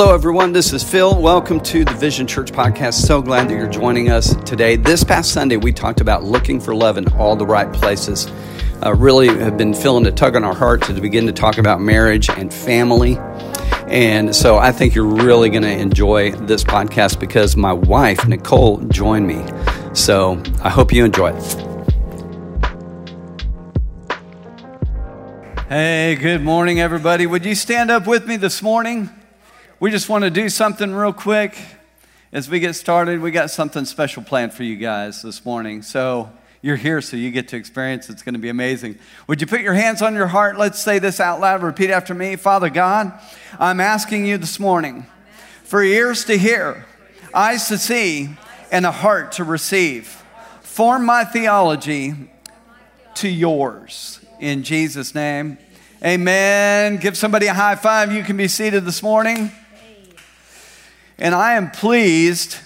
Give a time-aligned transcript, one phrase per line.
[0.00, 0.52] Hello, everyone.
[0.52, 1.20] This is Phil.
[1.20, 3.04] Welcome to the Vision Church podcast.
[3.04, 4.76] So glad that you're joining us today.
[4.76, 8.30] This past Sunday, we talked about looking for love in all the right places.
[8.80, 11.80] Uh, really have been feeling a tug on our heart to begin to talk about
[11.80, 13.18] marriage and family.
[13.88, 18.76] And so I think you're really going to enjoy this podcast because my wife, Nicole,
[18.82, 19.44] joined me.
[19.94, 21.42] So I hope you enjoy it.
[25.68, 27.26] Hey, good morning, everybody.
[27.26, 29.10] Would you stand up with me this morning?
[29.80, 31.56] We just want to do something real quick
[32.32, 33.20] as we get started.
[33.20, 35.82] We got something special planned for you guys this morning.
[35.82, 36.32] So
[36.62, 38.10] you're here, so you get to experience.
[38.10, 38.98] It's going to be amazing.
[39.28, 40.58] Would you put your hands on your heart?
[40.58, 41.62] Let's say this out loud.
[41.62, 42.34] Repeat after me.
[42.34, 43.12] Father God,
[43.60, 45.06] I'm asking you this morning
[45.62, 46.84] for ears to hear,
[47.32, 48.30] eyes to see,
[48.72, 50.08] and a heart to receive.
[50.60, 52.14] Form my theology
[53.14, 54.18] to yours.
[54.40, 55.56] In Jesus' name.
[56.04, 56.96] Amen.
[56.96, 58.12] Give somebody a high five.
[58.12, 59.52] You can be seated this morning.
[61.20, 62.58] And I am pleased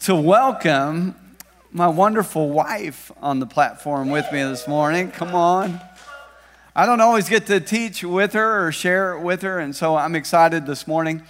[0.00, 1.14] to welcome
[1.72, 5.10] my wonderful wife on the platform with me this morning.
[5.10, 5.80] Come on.
[6.74, 9.96] I don't always get to teach with her or share it with her, and so
[9.96, 11.22] I'm excited this morning.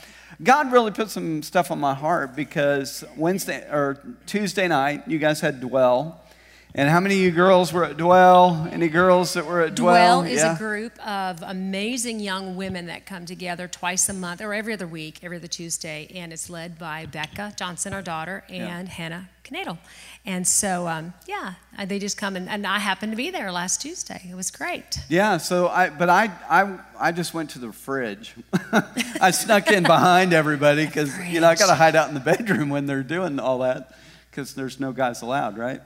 [0.42, 5.40] God really put some stuff on my heart because Wednesday or Tuesday night, you guys
[5.40, 6.20] had Dwell.
[6.74, 8.68] And how many of you girls were at Dwell?
[8.70, 10.22] Any girls that were at Dwell?
[10.22, 10.54] Dwell is yeah.
[10.54, 14.86] a group of amazing young women that come together twice a month or every other
[14.86, 16.06] week, every other Tuesday.
[16.14, 18.94] And it's led by Becca Johnson, our daughter, and yeah.
[18.94, 19.78] Hannah Knadel.
[20.26, 21.54] And so, um, yeah,
[21.86, 24.20] they just come and, and I happened to be there last Tuesday.
[24.28, 24.98] It was great.
[25.08, 28.34] Yeah, so I, but I, I, I just went to the fridge.
[29.20, 32.20] I snuck in behind everybody because, you know, I got to hide out in the
[32.20, 33.96] bedroom when they're doing all that
[34.30, 35.80] because there's no guys allowed, right?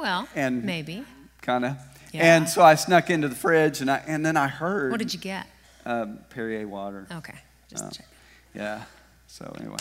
[0.00, 1.04] Well, and maybe.
[1.42, 1.76] Kind of.
[2.12, 2.36] Yeah.
[2.36, 4.90] And so I snuck into the fridge, and I and then I heard.
[4.90, 5.46] What did you get?
[5.84, 7.06] Um, Perrier water.
[7.12, 8.06] Okay, just uh, check.
[8.54, 8.82] Yeah.
[9.26, 9.76] So anyway,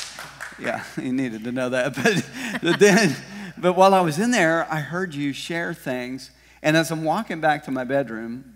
[0.59, 1.96] yeah, you needed to know that.
[2.03, 2.25] But,
[2.62, 3.16] but then,
[3.57, 6.31] but while I was in there, I heard you share things,
[6.62, 8.56] and as I'm walking back to my bedroom,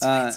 [0.00, 0.32] uh,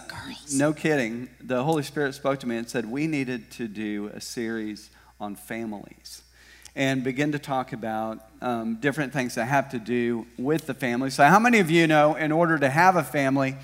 [0.54, 4.22] no kidding, the Holy Spirit spoke to me and said we needed to do a
[4.22, 6.22] series on families
[6.76, 11.10] and begin to talk about um, different things that have to do with the family.
[11.10, 13.56] So, how many of you know in order to have a family,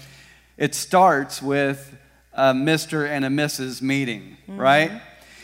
[0.57, 1.97] it starts with
[2.33, 3.07] a Mr.
[3.07, 3.81] and a Mrs.
[3.81, 4.59] meeting, mm-hmm.
[4.59, 4.91] right?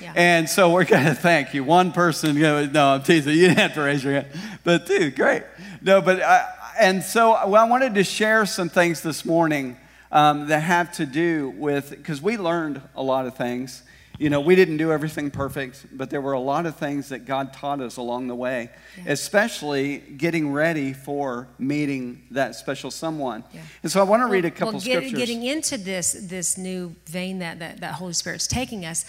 [0.01, 0.13] Yeah.
[0.16, 1.63] And so we're going to thank you.
[1.63, 3.33] One person, you know, no, I'm teasing.
[3.33, 4.28] You didn't have to raise your hand,
[4.63, 5.44] but dude, great.
[5.81, 9.78] No, but I, and so well, I wanted to share some things this morning
[10.11, 13.84] um, that have to do with because we learned a lot of things
[14.17, 17.25] you know, we didn't do everything perfect, but there were a lot of things that
[17.25, 19.11] God taught us along the way, yeah.
[19.11, 23.44] especially getting ready for meeting that special someone.
[23.53, 23.61] Yeah.
[23.83, 25.19] And so I want to well, read a couple well, get, scriptures.
[25.19, 29.05] Getting into this, this new vein that, that, that Holy Spirit's taking us,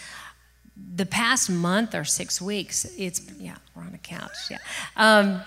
[0.94, 4.58] the past month or six weeks, it's, yeah, we're on a couch, yeah.
[4.96, 5.40] Um,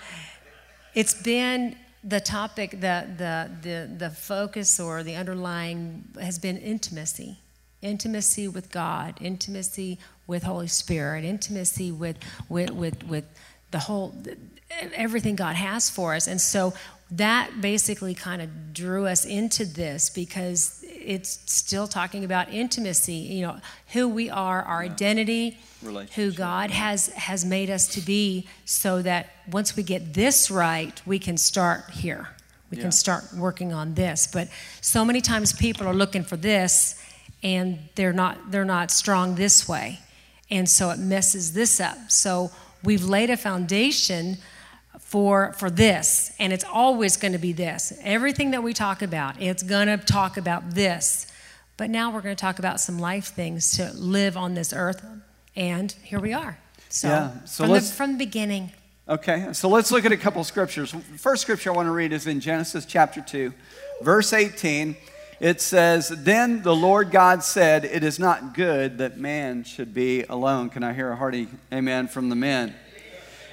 [0.94, 7.38] it's been the topic, the, the, the, the focus or the underlying has been intimacy
[7.82, 12.16] intimacy with God, intimacy with Holy Spirit, intimacy with,
[12.48, 13.24] with, with, with
[13.72, 14.14] the whole,
[14.94, 16.26] everything God has for us.
[16.26, 16.72] And so
[17.10, 23.42] that basically kind of drew us into this because it's still talking about intimacy, you
[23.42, 24.90] know, who we are, our yeah.
[24.90, 25.58] identity,
[26.14, 31.02] who God has, has made us to be, so that once we get this right,
[31.04, 32.28] we can start here.
[32.70, 32.84] We yeah.
[32.84, 34.26] can start working on this.
[34.26, 34.48] But
[34.80, 37.01] so many times people are looking for this
[37.42, 39.98] and they're not they're not strong this way.
[40.50, 42.10] And so it messes this up.
[42.10, 42.50] So
[42.84, 44.38] we've laid a foundation
[45.00, 47.92] for for this and it's always going to be this.
[48.02, 51.26] Everything that we talk about it's going to talk about this.
[51.76, 55.04] But now we're going to talk about some life things to live on this earth
[55.56, 56.58] and here we are.
[56.88, 58.72] So, yeah, so from, the, from the beginning.
[59.08, 60.94] Okay so let's look at a couple scriptures.
[61.16, 63.52] First scripture i want to read is in genesis chapter 2
[64.02, 64.96] verse 18
[65.42, 70.22] it says, Then the Lord God said, It is not good that man should be
[70.22, 70.70] alone.
[70.70, 72.74] Can I hear a hearty amen from the men?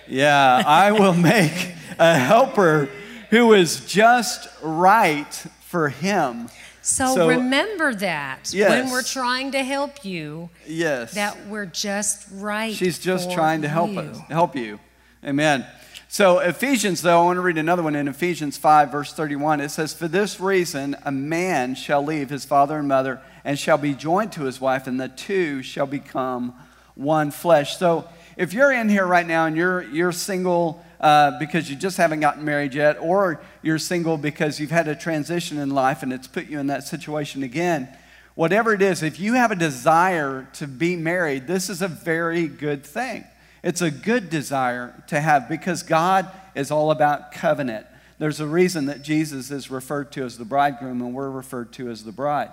[0.08, 2.90] Yeah, I will make a helper
[3.32, 6.50] who is just right for him.
[6.84, 8.70] So, so remember that yes.
[8.70, 10.52] when we're trying to help you.
[10.68, 11.16] Yes.
[11.16, 12.74] That we're just right.
[12.74, 14.00] She's just trying to help you.
[14.00, 14.80] us, help you.
[15.26, 15.66] Amen.
[16.12, 19.62] So, Ephesians, though, I want to read another one in Ephesians 5, verse 31.
[19.62, 23.78] It says, For this reason, a man shall leave his father and mother and shall
[23.78, 26.56] be joined to his wife, and the two shall become
[26.96, 27.78] one flesh.
[27.78, 31.98] So, if you're in here right now and you're, you're single uh, because you just
[31.98, 36.12] haven't gotten married yet, or you're single because you've had a transition in life and
[36.12, 37.88] it's put you in that situation again,
[38.34, 42.48] whatever it is, if you have a desire to be married, this is a very
[42.48, 43.26] good thing.
[43.64, 47.86] It's a good desire to have because God is all about covenant.
[48.18, 51.90] There's a reason that Jesus is referred to as the bridegroom and we're referred to
[51.90, 52.52] as the bride,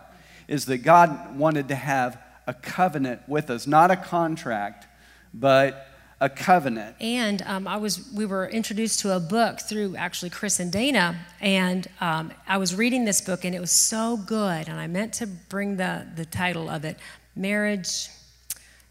[0.48, 4.86] is that God wanted to have a covenant with us, not a contract,
[5.34, 5.88] but
[6.20, 6.96] a covenant.
[7.00, 11.16] And um, I was, we were introduced to a book through actually Chris and Dana,
[11.40, 14.68] and um, I was reading this book, and it was so good.
[14.68, 16.96] And I meant to bring the the title of it,
[17.34, 18.08] "Marriage,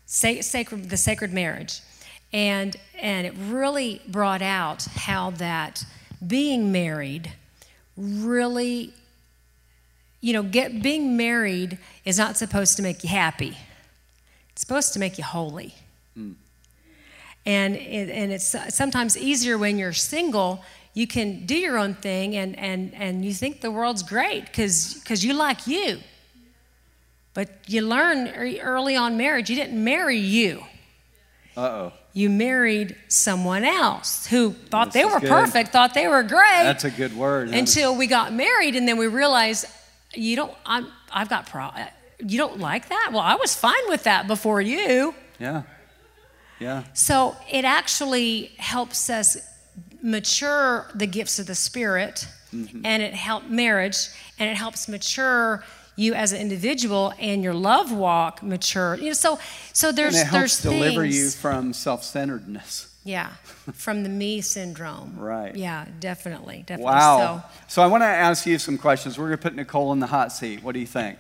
[0.06, 1.81] Sacred, the Sacred Marriage,"
[2.35, 5.85] and and it really brought out how that
[6.25, 7.31] being married
[7.95, 8.93] really,
[10.19, 13.57] you know, get being married is not supposed to make you happy.
[14.51, 15.75] It's supposed to make you holy.
[16.17, 16.35] Mm.
[17.45, 20.63] And, it, and it's sometimes easier when you're single.
[20.93, 24.95] You can do your own thing and, and, and you think the world's great because
[24.95, 25.99] because you like you.
[27.33, 28.27] But you learn
[28.59, 30.63] early on marriage, you didn't marry you.
[31.57, 31.93] Uh oh.
[32.13, 35.29] You married someone else who thought this they were good.
[35.29, 36.63] perfect, thought they were great.
[36.63, 37.49] That's a good word.
[37.49, 39.65] Until we got married, and then we realized
[40.13, 40.53] you don't.
[40.65, 41.69] I'm, I've got pro.
[42.19, 43.09] You don't like that?
[43.11, 45.13] Well, I was fine with that before you.
[45.39, 45.63] Yeah.
[46.59, 46.83] Yeah.
[46.93, 49.37] So it actually helps us
[50.01, 52.85] mature the gifts of the Spirit, mm-hmm.
[52.85, 53.97] and it helps marriage,
[54.39, 55.63] and it helps mature
[55.95, 58.95] you as an individual and your love walk mature.
[58.95, 59.39] You know, so
[59.74, 62.92] so there's and it helps there's deliver things, you from self-centeredness.
[63.03, 63.30] Yeah,
[63.74, 65.19] from the me syndrome.
[65.19, 65.56] Right.
[65.56, 66.86] Yeah, definitely, definitely.
[66.86, 67.44] Wow.
[67.44, 69.19] So, so I want to ask you some questions.
[69.19, 70.63] We're going to put Nicole in the hot seat.
[70.63, 71.19] What do you think?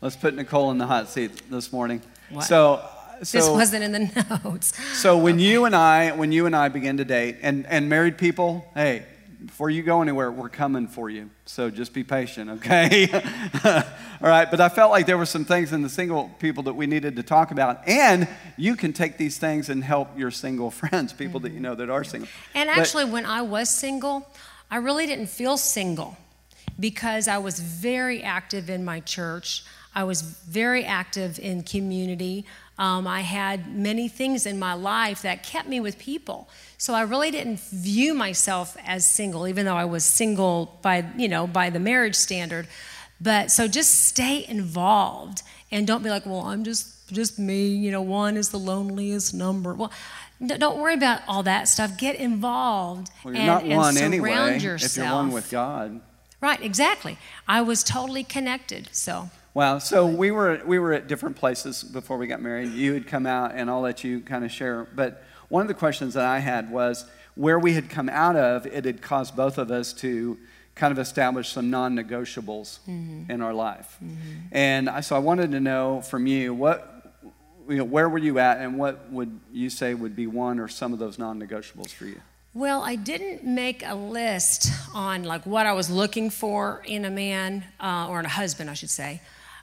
[0.00, 2.02] Let's put Nicole in the hot seat this morning.
[2.30, 2.44] What?
[2.44, 2.84] So
[3.22, 4.72] so, this wasn't in the notes.
[4.98, 5.44] So when okay.
[5.44, 9.04] you and I, when you and I begin to date, and, and married people, hey,
[9.44, 11.30] before you go anywhere, we're coming for you.
[11.46, 13.08] So just be patient, okay?
[13.64, 16.74] All right, but I felt like there were some things in the single people that
[16.74, 17.86] we needed to talk about.
[17.88, 21.44] And you can take these things and help your single friends, people mm-hmm.
[21.44, 22.28] that you know that are single.
[22.54, 24.28] And actually, but, when I was single,
[24.70, 26.16] I really didn't feel single
[26.78, 29.64] because I was very active in my church.
[29.94, 32.44] I was very active in community.
[32.80, 36.48] Um, I had many things in my life that kept me with people.
[36.78, 41.28] So I really didn't view myself as single, even though I was single by, you
[41.28, 42.66] know, by the marriage standard.
[43.20, 47.90] But so just stay involved and don't be like, well, I'm just just me, you
[47.90, 49.74] know, one is the loneliest number.
[49.74, 49.92] Well,
[50.42, 51.98] don't worry about all that stuff.
[51.98, 54.90] Get involved well, you're and, not one surround anyway, yourself.
[54.90, 56.00] If you're one with God.
[56.40, 57.18] Right, exactly.
[57.46, 58.88] I was totally connected.
[58.92, 59.78] So Wow.
[59.78, 62.70] So we were we were at different places before we got married.
[62.72, 64.86] You had come out, and I'll let you kind of share.
[64.94, 67.04] But one of the questions that I had was
[67.34, 68.66] where we had come out of.
[68.66, 70.38] It had caused both of us to
[70.74, 73.30] kind of establish some non-negotiables mm-hmm.
[73.30, 73.98] in our life.
[74.02, 74.16] Mm-hmm.
[74.52, 76.96] And I, so I wanted to know from you what.
[77.68, 80.66] You know, where were you at, and what would you say would be one or
[80.66, 82.20] some of those non-negotiables for you?
[82.52, 87.10] Well, I didn't make a list on like what I was looking for in a
[87.10, 89.20] man uh, or in a husband, I should say.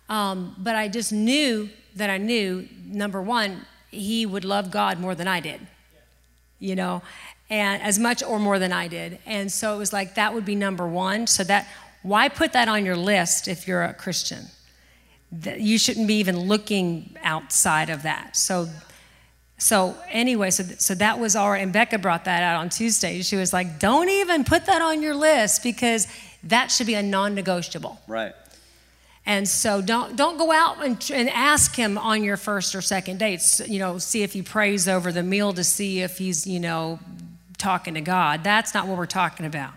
[0.09, 5.15] Um, but I just knew that I knew, number one, he would love God more
[5.15, 5.59] than I did,
[6.59, 7.01] you know,
[7.49, 9.19] and as much or more than I did.
[9.25, 11.27] And so it was like that would be number one.
[11.27, 11.67] So that,
[12.03, 14.45] why put that on your list if you're a Christian?
[15.57, 18.37] You shouldn't be even looking outside of that.
[18.37, 18.67] So,
[19.57, 23.21] so anyway, so, so that was our, and Becca brought that out on Tuesday.
[23.21, 26.07] She was like, don't even put that on your list because
[26.43, 27.99] that should be a non negotiable.
[28.07, 28.33] Right.
[29.27, 33.19] And so don't don't go out and, and ask him on your first or second
[33.19, 33.59] dates.
[33.67, 36.97] You know, see if he prays over the meal to see if he's you know
[37.57, 38.45] talking to God.
[38.45, 39.73] That's not what we're talking about.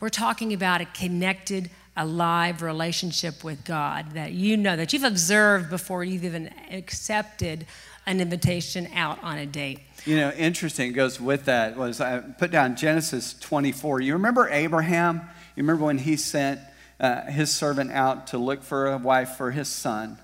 [0.00, 5.68] We're talking about a connected, alive relationship with God that you know that you've observed
[5.68, 7.66] before you've even accepted
[8.06, 9.80] an invitation out on a date.
[10.06, 14.00] You know, interesting goes with that was I put down Genesis 24.
[14.00, 15.16] You remember Abraham?
[15.54, 16.60] You remember when he sent
[16.98, 20.18] uh, his servant out to look for a wife for his son.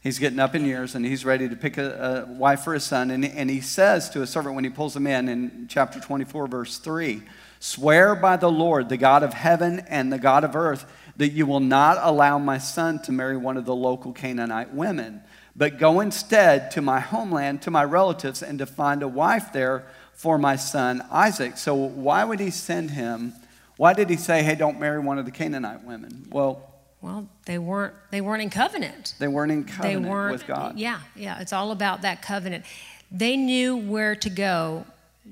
[0.00, 2.84] He's getting up in years and he's ready to pick a, a wife for his
[2.84, 3.10] son.
[3.10, 6.46] And, and he says to his servant when he pulls him in, in chapter 24,
[6.46, 7.22] verse 3
[7.58, 10.84] Swear by the Lord, the God of heaven and the God of earth,
[11.16, 15.22] that you will not allow my son to marry one of the local Canaanite women,
[15.56, 19.86] but go instead to my homeland, to my relatives, and to find a wife there
[20.12, 21.56] for my son Isaac.
[21.56, 23.32] So, why would he send him
[23.76, 26.26] why did he say, hey, don't marry one of the Canaanite women?
[26.30, 29.14] Well, well, they weren't they weren't in covenant.
[29.18, 30.78] They weren't in covenant they weren't, with God.
[30.78, 31.40] Yeah, yeah.
[31.40, 32.64] It's all about that covenant.
[33.10, 34.86] They knew where to go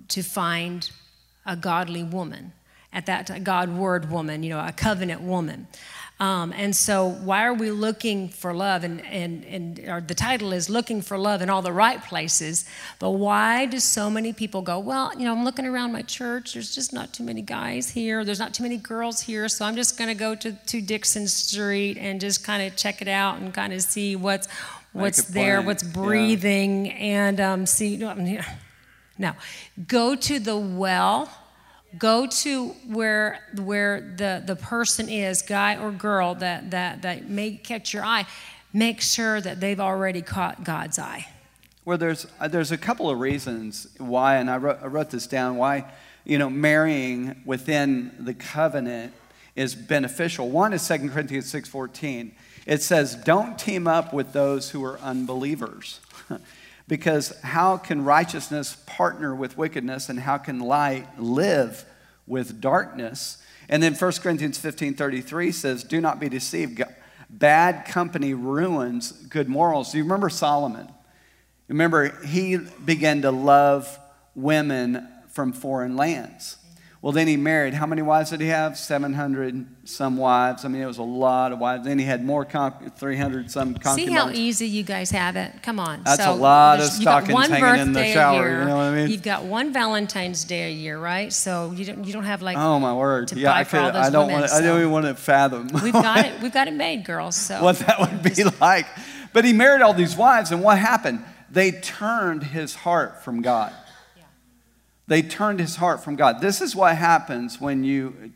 [0.09, 0.91] to find
[1.47, 2.53] a godly woman.
[2.93, 5.67] At that time, God word woman, you know, a covenant woman.
[6.23, 8.85] Um, and so, why are we looking for love?
[8.85, 12.65] And, and, and the title is Looking for Love in All the Right Places.
[13.01, 16.53] But why do so many people go, Well, you know, I'm looking around my church.
[16.53, 18.25] There's just not too many guys here.
[18.25, 19.49] There's not too many girls here.
[19.49, 23.03] So I'm just going to go to, to Dickson Street and just kind of check
[23.03, 24.47] it out and kind of see what's,
[24.93, 26.93] what's there, what's breathing, yeah.
[26.93, 28.01] and um, see.
[29.19, 29.35] No,
[29.87, 31.31] go to the well
[31.99, 37.53] go to where where the the person is guy or girl that that that may
[37.53, 38.27] catch your eye
[38.73, 41.27] make sure that they've already caught god's eye.
[41.85, 45.27] Well there's uh, there's a couple of reasons why and I wrote, I wrote this
[45.27, 45.91] down why
[46.25, 49.13] you know marrying within the covenant
[49.55, 50.49] is beneficial.
[50.49, 52.33] One is 2 corinthians 6.14
[52.65, 56.01] it says don't team up with those who are unbelievers
[56.93, 61.87] Because how can righteousness partner with wickedness and how can light live
[62.27, 63.43] with darkness?
[63.71, 66.83] And then 1 Corinthians 15 33 says, Do not be deceived.
[67.31, 69.93] Bad company ruins good morals.
[69.93, 70.87] Do you remember Solomon?
[71.67, 73.99] Remember, he began to love
[74.35, 76.59] women from foreign lands.
[77.03, 77.75] Well, then he married.
[77.75, 78.79] How many wives did he have?
[78.79, 80.65] 700 some wives.
[80.65, 81.85] I mean, it was a lot of wives.
[81.85, 84.09] Then he had more, con- 300 some concubines.
[84.09, 85.65] See how easy you guys have it?
[85.65, 86.05] Come on.
[86.05, 88.61] That's so a lot of stockings hanging in the shower.
[88.61, 89.11] You know what I mean?
[89.11, 91.33] You've got one Valentine's Day a year, right?
[91.33, 92.57] So you don't, you don't have like.
[92.57, 93.33] Oh, my word.
[93.33, 94.57] yeah, I, could, I don't women, want to, so.
[94.59, 95.71] I don't even want to fathom.
[95.83, 96.33] We've got it.
[96.41, 97.35] We've got it made, girls.
[97.35, 97.65] So.
[97.65, 98.87] what that would be like.
[99.33, 101.25] But he married all these wives, and what happened?
[101.51, 103.73] They turned his heart from God.
[105.13, 106.41] They turned his heart from God.
[106.41, 108.33] This is what happens when you,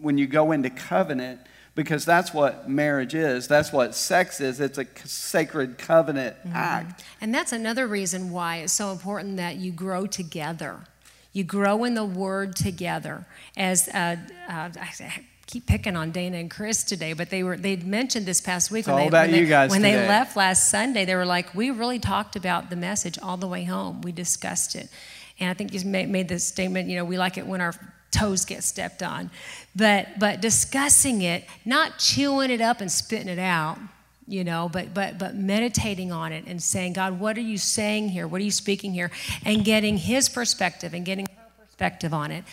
[0.00, 1.40] when you go into covenant,
[1.74, 3.48] because that's what marriage is.
[3.48, 4.60] That's what sex is.
[4.60, 6.54] It's a sacred covenant mm-hmm.
[6.54, 7.02] act.
[7.20, 10.84] And that's another reason why it's so important that you grow together.
[11.32, 13.26] You grow in the word together.
[13.56, 14.14] As uh,
[14.48, 18.40] uh, I keep picking on Dana and Chris today, but they were they mentioned this
[18.40, 21.04] past week it's when, they, when, they, when they left last Sunday.
[21.04, 24.02] They were like, "We really talked about the message all the way home.
[24.02, 24.88] We discussed it."
[25.38, 27.74] And I think you made the statement, you know, we like it when our
[28.10, 29.30] toes get stepped on.
[29.74, 33.78] But, but discussing it, not chewing it up and spitting it out,
[34.26, 38.08] you know, but, but, but meditating on it and saying, God, what are you saying
[38.08, 38.26] here?
[38.26, 39.10] What are you speaking here?
[39.44, 42.44] And getting his perspective and getting her perspective on it.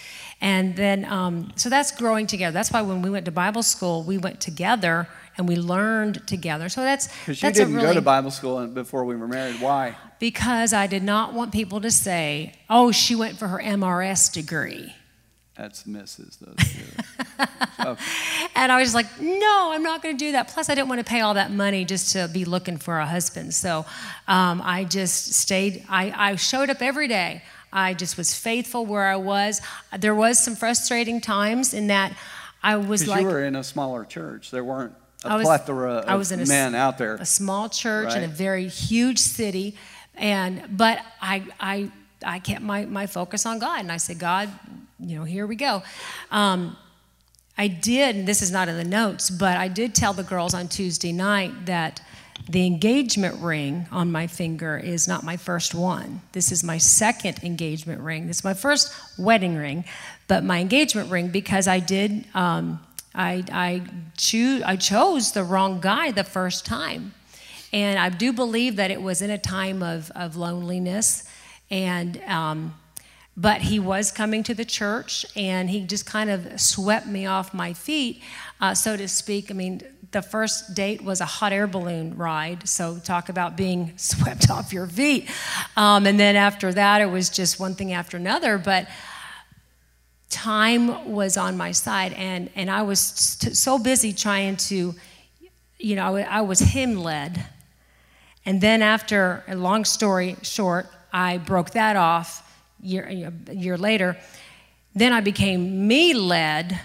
[0.44, 2.52] And then, um, so that's growing together.
[2.52, 5.08] That's why when we went to Bible school, we went together
[5.38, 6.68] and we learned together.
[6.68, 9.62] So that's because you didn't really, go to Bible school before we were married.
[9.62, 9.96] Why?
[10.20, 14.94] Because I did not want people to say, "Oh, she went for her MRS degree."
[15.56, 16.40] That's Mrs.
[16.40, 17.48] Those
[17.88, 18.04] okay.
[18.56, 20.48] And I was like, no, I'm not going to do that.
[20.48, 23.06] Plus, I didn't want to pay all that money just to be looking for a
[23.06, 23.54] husband.
[23.54, 23.86] So
[24.28, 25.86] um, I just stayed.
[25.88, 27.44] I, I showed up every day.
[27.74, 29.60] I just was faithful where I was.
[29.98, 32.16] There was some frustrating times in that
[32.62, 34.52] I was like, you were in a smaller church.
[34.52, 34.94] There weren't
[35.26, 37.16] a was, plethora of I was in a, men out there.
[37.16, 38.18] A small church right?
[38.18, 39.76] in a very huge city,
[40.16, 41.92] and but I I
[42.24, 44.50] I kept my my focus on God, and I said, God,
[45.00, 45.82] you know, here we go.
[46.32, 46.78] Um,
[47.58, 50.54] I did, and this is not in the notes, but I did tell the girls
[50.54, 52.02] on Tuesday night that
[52.50, 56.22] the engagement ring on my finger is not my first one.
[56.34, 58.28] This is my second engagement ring.
[58.28, 59.86] This is my first wedding ring,
[60.28, 62.80] but my engagement ring because I did um,
[63.16, 63.82] I, I,
[64.18, 67.14] choose, I chose the wrong guy the first time.
[67.72, 71.24] And I do believe that it was in a time of, of loneliness.
[71.70, 72.76] And, um,
[73.36, 77.54] but he was coming to the church and he just kind of swept me off
[77.54, 78.22] my feet,
[78.62, 79.50] uh, so to speak.
[79.50, 82.70] I mean, the first date was a hot air balloon ride.
[82.70, 85.30] So, talk about being swept off your feet.
[85.76, 88.58] Um, and then after that, it was just one thing after another.
[88.58, 88.88] But
[90.34, 94.96] time was on my side and and i was so busy trying to
[95.78, 97.46] you know i was him led
[98.44, 102.43] and then after a long story short i broke that off
[102.84, 104.18] year, a year later
[104.94, 106.80] then i became me led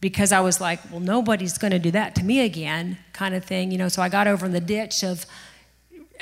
[0.00, 3.44] because i was like well nobody's going to do that to me again kind of
[3.44, 5.26] thing you know so i got over in the ditch of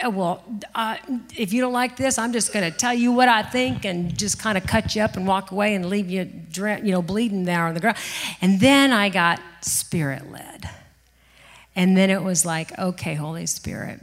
[0.04, 0.44] uh, well,
[0.74, 0.96] uh,
[1.36, 4.16] if you don't like this, I'm just going to tell you what I think and
[4.16, 7.44] just kind of cut you up and walk away and leave you, you know, bleeding
[7.44, 7.96] there on the ground.
[8.40, 10.68] And then I got spirit led.
[11.74, 14.00] And then it was like, okay, Holy Spirit,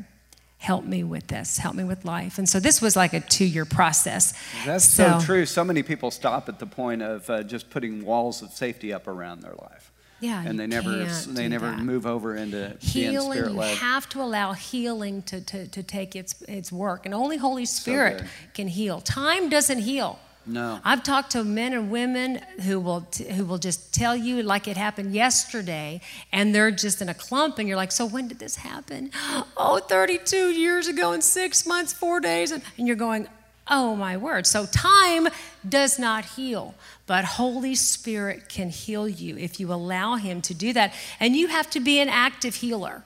[0.65, 2.39] help me with this, help me with life.
[2.39, 4.34] And so this was like a two year process.
[4.65, 5.45] That's so, so, true.
[5.45, 9.07] So many people stop at the point of uh, just putting walls of safety up
[9.07, 9.91] around their life.
[10.22, 11.79] Yeah, and they never they never that.
[11.79, 13.53] move over into healing.
[13.53, 17.65] You have to allow healing to, to, to take its its work, and only Holy
[17.65, 19.01] Spirit so can heal.
[19.01, 20.17] Time doesn't heal.
[20.48, 20.80] No.
[20.84, 22.36] I've talked to men and women
[22.66, 27.02] who will t- who will just tell you like it happened yesterday, and they're just
[27.02, 29.12] in a clump, and you're like, "So when did this happen?"
[29.58, 33.28] Oh, 32 years ago, in six months, four days, and you're going,
[33.68, 35.30] "Oh my word!" So time
[35.68, 36.75] does not heal,
[37.08, 41.48] but Holy Spirit can heal you if you allow Him to do that, and you
[41.48, 43.04] have to be an active healer.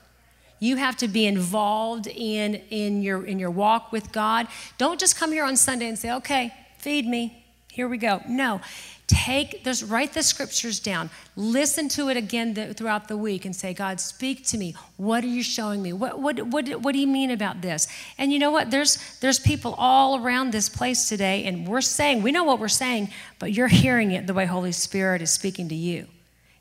[0.62, 4.46] You have to be involved in, in, your, in your walk with God.
[4.76, 7.44] Don't just come here on Sunday and say, okay, feed me.
[7.70, 8.20] Here we go.
[8.28, 8.60] No.
[9.06, 11.10] Take this, write the scriptures down.
[11.34, 14.74] Listen to it again th- throughout the week and say, God, speak to me.
[14.98, 15.92] What are you showing me?
[15.92, 17.88] What, what, what, what do you mean about this?
[18.18, 18.70] And you know what?
[18.70, 22.68] There's, there's people all around this place today, and we're saying, we know what we're
[22.68, 23.10] saying,
[23.40, 26.06] but you're hearing it the way Holy Spirit is speaking to you.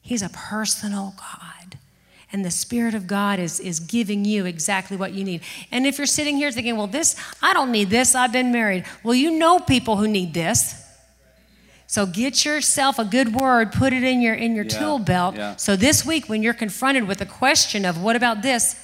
[0.01, 1.58] He's a personal God
[2.31, 5.41] and the Spirit of God is, is giving you exactly what you need.
[5.71, 8.85] And if you're sitting here thinking, well, this, I don't need this, I've been married.
[9.03, 10.75] Well, you know people who need this.
[11.87, 15.35] So get yourself a good word, put it in your in your Yeah, tool belt.
[15.35, 15.55] yeah.
[15.55, 18.75] So this week when you're confronted with a question of what about this,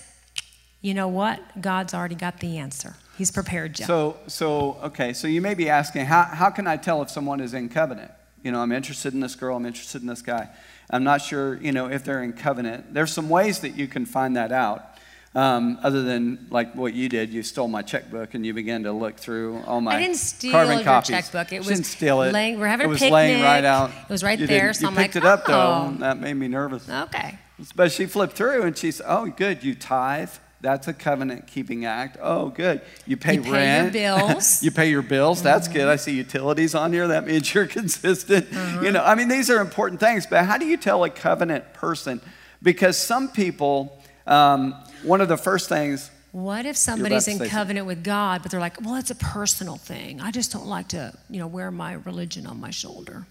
[0.82, 1.40] you know what?
[1.62, 2.96] God's already got the answer.
[3.16, 3.86] He's prepared you.
[3.86, 7.40] So, so okay, so you may be asking, how, how can I tell if someone
[7.40, 8.12] is in covenant?
[8.44, 10.50] You know, I'm interested in this girl, I'm interested in this guy.
[10.90, 12.94] I'm not sure, you know, if they're in covenant.
[12.94, 14.92] There's some ways that you can find that out.
[15.34, 18.94] Um, other than like what you did, you stole my checkbook and you began to
[18.94, 21.10] look through all my I didn't steal carbon your copies.
[21.10, 21.48] checkbook.
[21.48, 22.32] It She was didn't steal it.
[22.32, 23.66] laying- we're having it a was laying right picnic.
[23.70, 23.90] out.
[23.90, 25.54] It was right You there, so you I'm picked like, it up though.
[25.84, 25.88] oh.
[25.90, 26.88] and That made me nervous.
[26.90, 27.38] okay.
[27.76, 30.30] But she flipped through and she said, "Oh, good, you tithe.
[30.66, 32.18] That's a covenant keeping act.
[32.20, 32.82] Oh, good.
[33.06, 33.94] You pay You pay your rent.
[33.94, 34.64] bills.
[34.64, 35.44] you pay your bills.
[35.44, 35.88] That's good.
[35.88, 37.08] I see utilities on here.
[37.10, 38.48] That means you're consistent.
[38.82, 40.26] You know, I mean, these are important things.
[40.26, 42.20] But how do you tell a covenant person?
[42.64, 48.04] Because some people, um, one of the first things, What if somebody's in covenant with
[48.04, 50.20] God, but they're like, well, it's a personal thing.
[50.20, 53.28] I just don't like to, you know, wear my religion on my shoulder.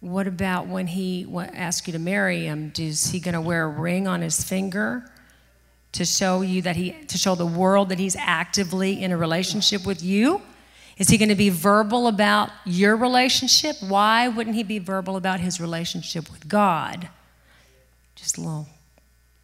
[0.00, 2.70] What about when he asks you to marry him?
[2.78, 5.10] Is he going to wear a ring on his finger
[5.92, 9.86] to show you that he, to show the world that he's actively in a relationship
[9.86, 10.42] with you?
[10.98, 13.76] Is he going to be verbal about your relationship?
[13.80, 17.08] Why wouldn't he be verbal about his relationship with God?
[18.16, 18.68] Just a little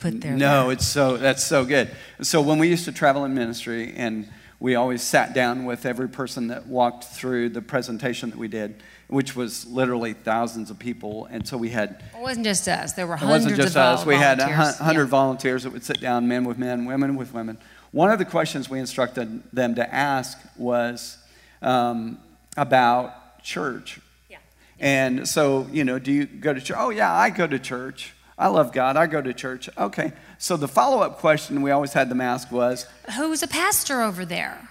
[0.00, 0.36] put there.
[0.36, 1.90] no, it's so that's so good.
[2.22, 4.28] So when we used to travel in ministry, and
[4.60, 8.82] we always sat down with every person that walked through the presentation that we did,
[9.08, 12.92] which was literally thousands of people, and so we had It wasn't just us.
[12.92, 14.06] There were It hundreds wasn't just us.
[14.06, 15.08] We had a hundred Yeah.
[15.08, 17.58] volunteers that would sit down, men with men, women with women.
[17.92, 21.18] One of the questions we instructed them to ask was
[21.62, 22.18] um,
[22.56, 24.00] about church.
[24.28, 24.38] Yeah.
[24.80, 26.76] And so, you know, do you go to church?
[26.78, 28.12] Oh, yeah, I go to church.
[28.36, 28.96] I love God.
[28.96, 29.68] I go to church.
[29.78, 30.12] Okay.
[30.38, 34.24] So the follow up question we always had them ask was, Who's a pastor over
[34.24, 34.68] there?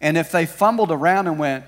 [0.00, 1.64] and if they fumbled around and went,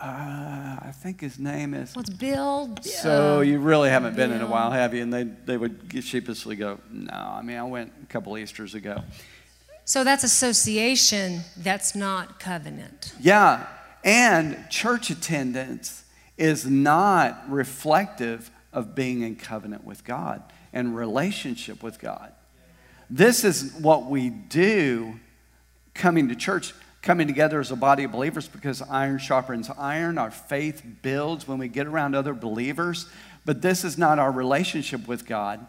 [0.00, 1.94] uh, I think his name is.
[1.96, 2.74] What's Bill?
[2.82, 5.02] So Uh, you really haven't been in a while, have you?
[5.02, 9.02] And they, they would sheepishly go, No, I mean, I went a couple Easters ago.
[9.84, 11.40] so that's association.
[11.56, 13.14] That's not covenant.
[13.20, 13.66] Yeah,
[14.02, 16.04] and church attendance
[16.36, 22.32] is not reflective of being in covenant with God and relationship with God.
[23.08, 25.14] This is what we do
[25.94, 30.18] coming to church, coming together as a body of believers because iron sharpens iron.
[30.18, 33.06] Our faith builds when we get around other believers.
[33.44, 35.64] But this is not our relationship with God.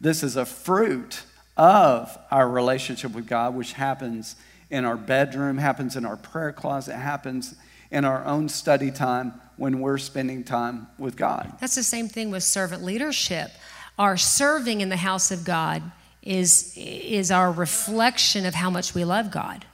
[0.00, 1.22] This is a fruit
[1.56, 4.36] of our relationship with God, which happens
[4.70, 7.54] in our bedroom, happens in our prayer closet, happens
[7.94, 11.52] in our own study time when we're spending time with God.
[11.60, 13.52] That's the same thing with servant leadership.
[13.98, 15.80] Our serving in the house of God
[16.20, 19.64] is is our reflection of how much we love God.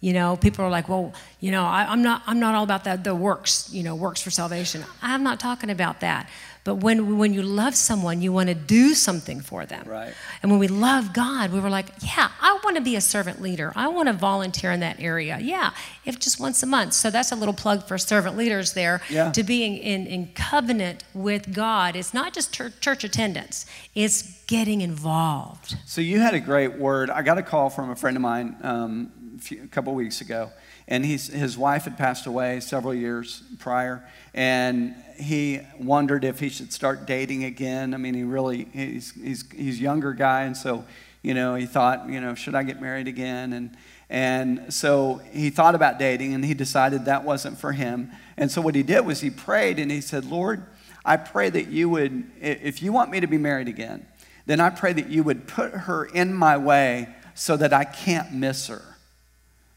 [0.00, 2.84] You know, people are like, "Well, you know, I, I'm not I'm not all about
[2.84, 6.30] that the works, you know, works for salvation." I'm not talking about that.
[6.68, 9.88] But when when you love someone, you want to do something for them.
[9.88, 10.12] Right.
[10.42, 13.40] And when we love God, we were like, yeah, I want to be a servant
[13.40, 13.72] leader.
[13.74, 15.38] I want to volunteer in that area.
[15.40, 15.70] Yeah,
[16.04, 16.92] if just once a month.
[16.92, 19.32] So that's a little plug for servant leaders there Yeah.
[19.32, 21.96] to being in, in covenant with God.
[21.96, 25.74] It's not just church, church attendance, it's getting involved.
[25.86, 27.08] So you had a great word.
[27.08, 30.20] I got a call from a friend of mine um, a, few, a couple weeks
[30.20, 30.50] ago,
[30.88, 36.48] and he's, his wife had passed away several years prior, and he wondered if he
[36.48, 37.92] should start dating again.
[37.92, 40.86] I mean, he really he's he's he's a younger guy, and so
[41.22, 43.52] you know he thought, you know, should I get married again?
[43.52, 43.76] And
[44.08, 48.10] and so he thought about dating, and he decided that wasn't for him.
[48.38, 50.64] And so what he did was he prayed, and he said, Lord,
[51.04, 54.06] I pray that you would, if you want me to be married again,
[54.46, 58.32] then I pray that you would put her in my way so that I can't
[58.32, 58.87] miss her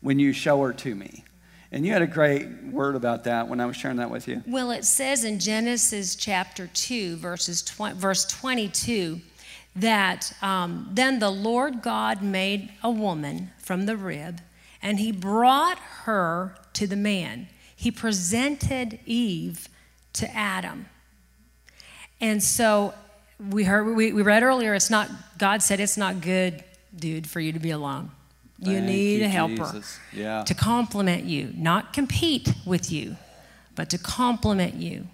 [0.01, 1.23] when you show her to me.
[1.71, 4.43] And you had a great word about that when I was sharing that with you.
[4.45, 9.21] Well, it says in Genesis chapter 2, verses 20, verse 22,
[9.77, 14.41] that um, then the Lord God made a woman from the rib,
[14.81, 17.47] and he brought her to the man.
[17.73, 19.69] He presented Eve
[20.13, 20.87] to Adam.
[22.19, 22.93] And so
[23.49, 26.63] we heard we, we read earlier it's not God said it's not good,
[26.95, 28.11] dude, for you to be alone.
[28.63, 29.81] You Thank need you, a helper
[30.13, 30.43] Yeah.
[30.43, 33.15] to complement you, not compete with you,
[33.75, 35.07] but to complement you.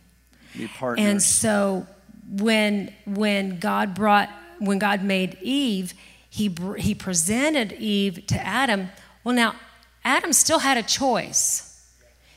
[0.53, 1.05] Be partners.
[1.05, 1.87] And so
[2.29, 4.29] when when God brought
[4.59, 5.93] when God made Eve,
[6.29, 8.89] he he presented Eve to Adam.
[9.23, 9.55] Well, now
[10.03, 11.63] Adam still had a choice.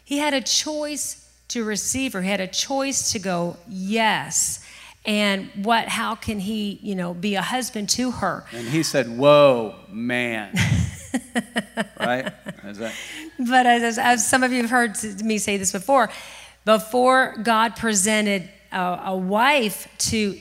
[0.05, 2.23] He had a choice to receive her.
[2.23, 4.65] He had a choice to go yes.
[5.07, 8.45] And what how can he, you know, be a husband to her?
[8.53, 10.53] and he said, Whoa, man.
[11.99, 12.33] right?
[12.65, 12.95] Is that,
[13.39, 16.11] But as, as some of you have heard me say this before,
[16.65, 20.39] before God presented a, a wife to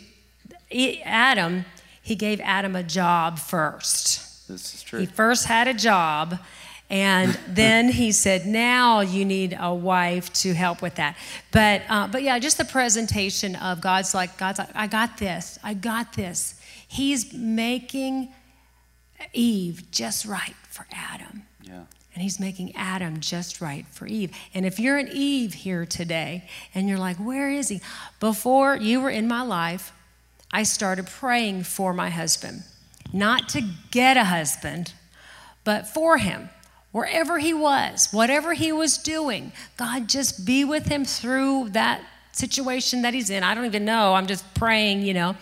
[1.04, 1.66] Adam,
[2.02, 4.48] he gave Adam a job first.
[4.48, 5.00] this is true.
[5.00, 6.40] He first had a job,
[6.90, 11.16] and then he said, "Now you need a wife to help with that."
[11.52, 15.58] But uh, but yeah, just the presentation of God's like God's like, "I got this.
[15.64, 16.56] I got this."
[16.88, 18.34] He's making
[19.34, 21.44] Eve just right for Adam.
[21.62, 21.84] Yeah.
[22.14, 24.32] And he's making Adam just right for Eve.
[24.54, 27.82] And if you're an Eve here today and you're like, where is he?
[28.22, 29.92] Before you were in my life,
[30.52, 32.64] I started praying for my husband.
[33.12, 33.62] Not to
[33.92, 34.94] get a husband,
[35.64, 36.50] but for him.
[36.92, 43.02] Wherever he was, whatever he was doing, God just be with him through that situation
[43.02, 43.44] that he's in.
[43.44, 44.16] I don't even know.
[44.16, 45.36] I'm just praying, you know.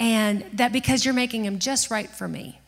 [0.00, 2.58] And that because you're making him just right for me.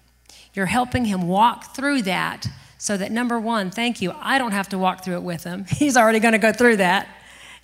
[0.54, 2.46] You're helping him walk through that
[2.78, 5.64] so that number one, thank you, I don't have to walk through it with him.
[5.68, 7.08] He's already going to go through that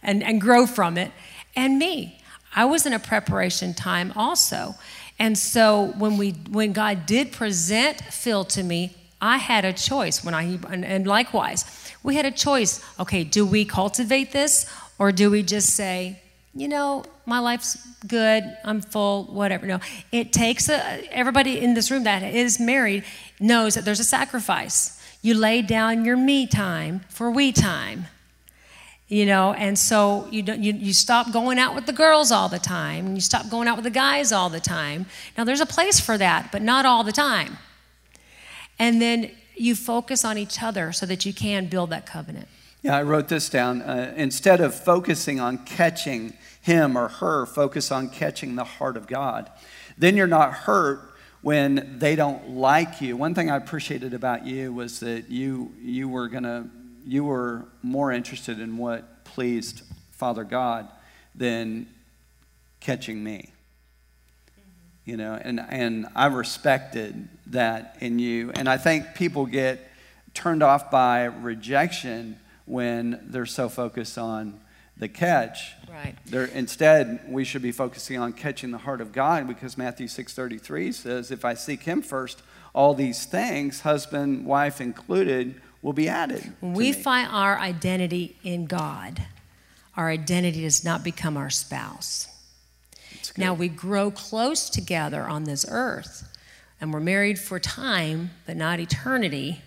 [0.02, 1.12] and, and grow from it.
[1.54, 2.20] And me,
[2.54, 4.74] I was in a preparation time also.
[5.18, 10.24] And so when we when God did present Phil to me, I had a choice
[10.24, 12.82] when I and, and likewise, we had a choice.
[12.98, 14.66] Okay, do we cultivate this
[14.98, 16.19] or do we just say,
[16.54, 19.66] you know, my life's good, I'm full, whatever.
[19.66, 19.78] No,
[20.10, 23.04] it takes a, everybody in this room that is married
[23.38, 25.00] knows that there's a sacrifice.
[25.22, 28.06] You lay down your me time for we time.
[29.06, 32.48] You know, and so you, don't, you, you stop going out with the girls all
[32.48, 35.06] the time, and you stop going out with the guys all the time.
[35.36, 37.58] Now, there's a place for that, but not all the time.
[38.78, 42.46] And then you focus on each other so that you can build that covenant.
[42.82, 43.82] Yeah, I wrote this down.
[43.82, 49.06] Uh, instead of focusing on catching him or her, focus on catching the heart of
[49.06, 49.50] God.
[49.98, 51.00] Then you're not hurt
[51.42, 53.16] when they don't like you.
[53.16, 56.70] One thing I appreciated about you was that you you were gonna
[57.04, 60.88] you were more interested in what pleased Father God
[61.34, 61.86] than
[62.80, 63.52] catching me.
[65.04, 68.52] You know, and and I respected that in you.
[68.54, 69.86] And I think people get
[70.32, 72.38] turned off by rejection
[72.70, 74.60] when they're so focused on
[74.96, 75.72] the catch.
[75.90, 76.14] Right.
[76.26, 80.92] They're, instead, we should be focusing on catching the heart of God because Matthew 6:33
[80.92, 86.52] says, "If I seek Him first, all these things, husband, wife included, will be added."
[86.60, 89.26] When we me." find our identity in God,
[89.96, 92.28] our identity does not become our spouse.
[93.36, 96.28] Now we grow close together on this earth,
[96.80, 99.62] and we're married for time, but not eternity.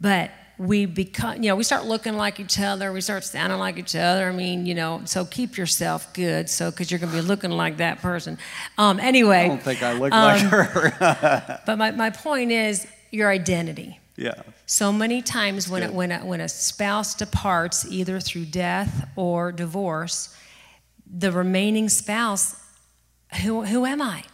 [0.00, 3.78] But we become, you know, we start looking like each other, we start sounding like
[3.78, 4.28] each other.
[4.28, 7.50] I mean, you know, so keep yourself good, so because you're going to be looking
[7.50, 8.38] like that person.
[8.78, 11.60] Um, anyway, I don't think I look um, like her.
[11.66, 13.98] but my, my point is your identity.
[14.16, 14.42] yeah.
[14.66, 19.52] So many times when, it, when, a, when a spouse departs, either through death or
[19.52, 20.34] divorce,
[21.06, 22.56] the remaining spouse,
[23.42, 24.24] who, who am I?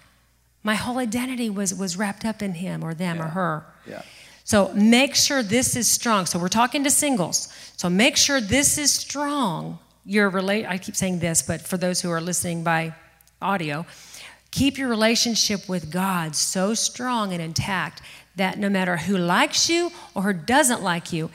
[0.62, 3.66] My whole identity was, was wrapped up in him or them or her.
[3.86, 4.02] Yeah.
[4.48, 6.24] So make sure this is strong.
[6.24, 7.52] So we're talking to singles.
[7.76, 9.78] So make sure this is strong.
[10.06, 10.64] Your relate.
[10.64, 12.94] I keep saying this, but for those who are listening by
[13.42, 13.84] audio,
[14.50, 18.00] keep your relationship with God so strong and intact
[18.36, 21.28] that no matter who likes you or who doesn't like you,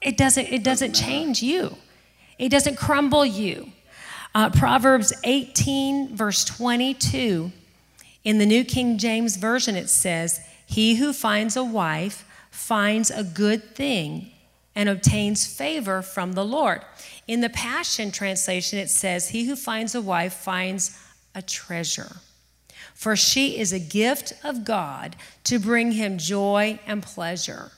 [0.00, 0.46] it doesn't.
[0.46, 1.76] It doesn't change you.
[2.38, 3.72] It doesn't crumble you.
[4.32, 7.50] Uh, Proverbs 18, verse 22.
[8.22, 13.24] In the New King James Version, it says, He who finds a wife finds a
[13.24, 14.30] good thing
[14.74, 16.82] and obtains favor from the Lord.
[17.26, 20.98] In the Passion Translation, it says, He who finds a wife finds
[21.34, 22.16] a treasure.
[22.94, 27.72] For she is a gift of God to bring him joy and pleasure.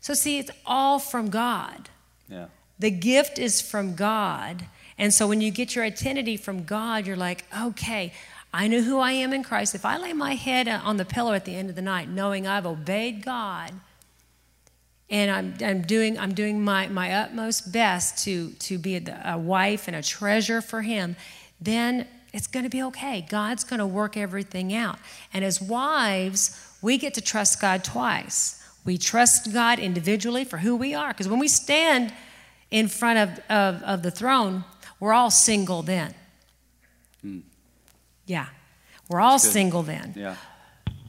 [0.00, 1.88] So, see, it's all from God.
[2.28, 2.46] Yeah.
[2.78, 4.66] The gift is from God.
[4.96, 8.12] And so when you get your identity from God, you're like, okay,
[8.52, 9.74] I know who I am in Christ.
[9.74, 12.46] If I lay my head on the pillow at the end of the night, knowing
[12.46, 13.72] I've obeyed God,
[15.10, 19.38] and I'm, I'm doing, I'm doing my, my utmost best to, to be a, a
[19.38, 21.16] wife and a treasure for Him,
[21.60, 23.26] then it's going to be okay.
[23.28, 24.98] God's going to work everything out.
[25.32, 28.56] And as wives, we get to trust God twice.
[28.84, 31.08] We trust God individually for who we are.
[31.08, 32.14] Because when we stand
[32.70, 34.64] in front of, of, of, the throne,
[35.00, 36.14] we're all single then.
[37.20, 37.40] Hmm.
[38.26, 38.46] Yeah.
[39.08, 40.14] We're all single then.
[40.16, 40.36] Yeah.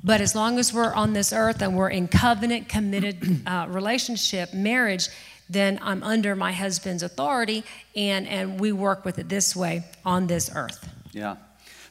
[0.04, 4.54] But as long as we're on this earth and we're in covenant committed uh, relationship,
[4.54, 5.10] marriage,
[5.50, 7.64] then I'm under my husband's authority
[7.96, 10.90] and, and we work with it this way on this earth.
[11.12, 11.36] Yeah.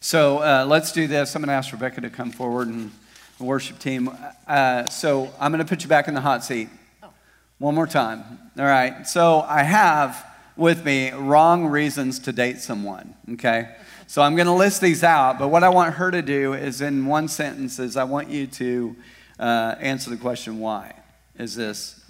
[0.01, 1.37] So uh, let's do this.
[1.37, 2.91] I'm going to ask Rebecca to come forward and
[3.39, 4.11] the worship team.
[4.47, 6.69] Uh, so I'm going to put you back in the hot seat
[7.03, 7.11] oh.
[7.59, 8.23] one more time.
[8.59, 9.07] All right.
[9.07, 13.15] So I have with me wrong reasons to date someone.
[13.33, 13.69] Okay.
[14.11, 16.81] So I'm going to list these out, but what I want her to do is
[16.81, 18.97] in one sentence is I want you to
[19.39, 20.97] uh, answer the question why
[21.39, 22.01] is this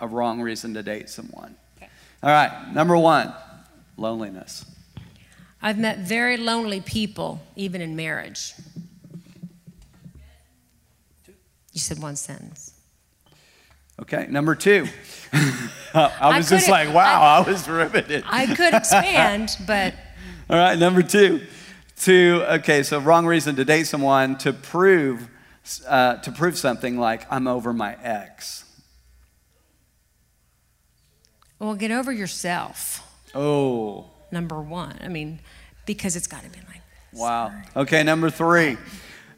[0.00, 1.56] a wrong reason to date someone?
[1.76, 1.88] Okay.
[2.22, 2.72] All right.
[2.72, 3.34] Number one,
[3.96, 4.66] loneliness.
[5.60, 8.54] I've met very lonely people, even in marriage.
[11.72, 12.72] You said one sentence.
[14.00, 14.86] Okay, number two.
[15.92, 18.22] I was I just like, wow, I, I, was riveted.
[18.28, 19.94] I could expand, but.
[20.50, 21.46] All right, number two.
[22.02, 25.28] To, okay, so wrong reason to date someone to prove,
[25.86, 28.64] uh, to prove something like, I'm over my ex.
[31.58, 33.02] Well, get over yourself.
[33.34, 34.98] Oh number one.
[35.02, 35.40] I mean,
[35.86, 37.20] because it's got to be like this.
[37.20, 37.52] Wow.
[37.76, 38.76] Okay, number three.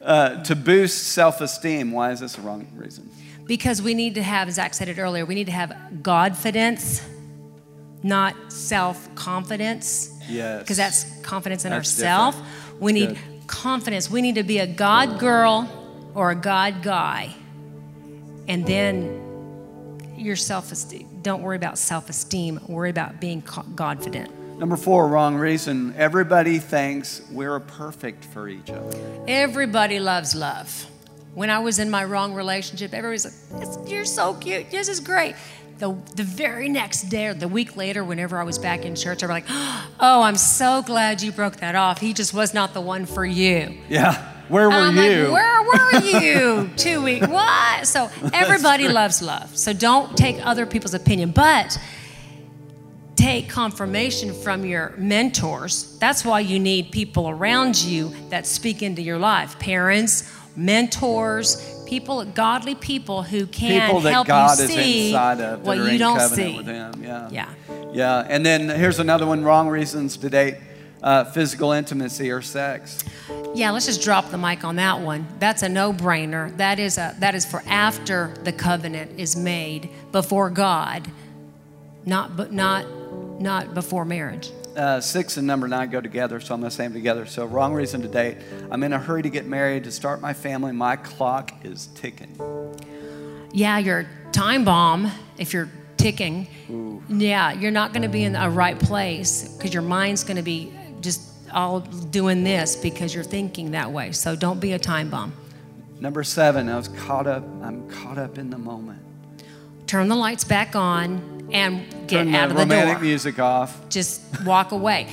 [0.01, 1.93] Uh, to boost self esteem.
[1.93, 3.11] Why is this a wrong reason?
[3.47, 7.03] Because we need to have, Zach said it earlier, we need to have Godfidence,
[8.03, 10.19] not self confidence.
[10.29, 10.63] Yes.
[10.63, 12.37] Because that's confidence in ourselves.
[12.79, 13.47] We need good.
[13.47, 14.11] confidence.
[14.11, 15.69] We need to be a God girl
[16.15, 17.35] or a God guy.
[18.49, 23.43] And then your self esteem, don't worry about self esteem, worry about being
[23.75, 24.59] Godfident.
[24.59, 25.95] Number four, wrong reason.
[25.97, 28.99] Everybody thinks we're perfect for each other.
[29.27, 30.87] Everybody loves love.
[31.33, 34.71] When I was in my wrong relationship, everybody's like, You're so cute.
[34.71, 35.35] This is great.
[35.81, 39.23] The, the very next day or the week later, whenever I was back in church,
[39.23, 39.45] I was like,
[39.99, 42.01] Oh, I'm so glad you broke that off.
[42.01, 43.79] He just was not the one for you.
[43.89, 44.15] Yeah.
[44.49, 45.29] Where were you?
[45.29, 46.71] Like, Where were you?
[46.77, 47.27] Two weeks.
[47.27, 47.87] What?
[47.87, 49.57] So everybody loves love.
[49.57, 51.31] So don't take other people's opinion.
[51.31, 51.79] But
[53.17, 55.99] take confirmation from your mentors.
[55.99, 62.25] That's why you need people around you that speak into your life parents, mentors, people,
[62.25, 66.57] godly people who can people that help God you see of, what you don't see.
[66.57, 67.03] With him.
[67.03, 67.29] Yeah.
[67.31, 67.51] Yeah.
[67.93, 68.27] Yeah.
[68.29, 70.55] And then here's another one wrong reasons to date
[71.03, 73.03] uh, physical intimacy or sex.
[73.55, 75.27] Yeah, let's just drop the mic on that one.
[75.41, 76.57] That's a no-brainer.
[76.59, 81.11] That is a that is for after the covenant is made before God,
[82.07, 82.87] not but not
[83.41, 84.53] not before marriage.
[84.77, 87.27] Uh, six and number nine go together, so I'm going to say them together.
[87.27, 88.39] So, wrong reason to date.
[88.71, 90.73] I'm in a hurry to get married, to start my family.
[90.73, 92.37] My clock is ticking.
[93.53, 97.03] Yeah, your time bomb, if you're ticking, Ooh.
[97.09, 100.43] yeah, you're not going to be in a right place because your mind's going to
[100.43, 104.13] be just all doing this because you're thinking that way.
[104.13, 105.33] So, don't be a time bomb.
[105.99, 109.01] Number seven, I was caught up, I'm caught up in the moment.
[109.87, 113.03] Turn the lights back on and get Turn out of the romantic door.
[113.03, 113.89] music off.
[113.89, 115.09] Just walk away.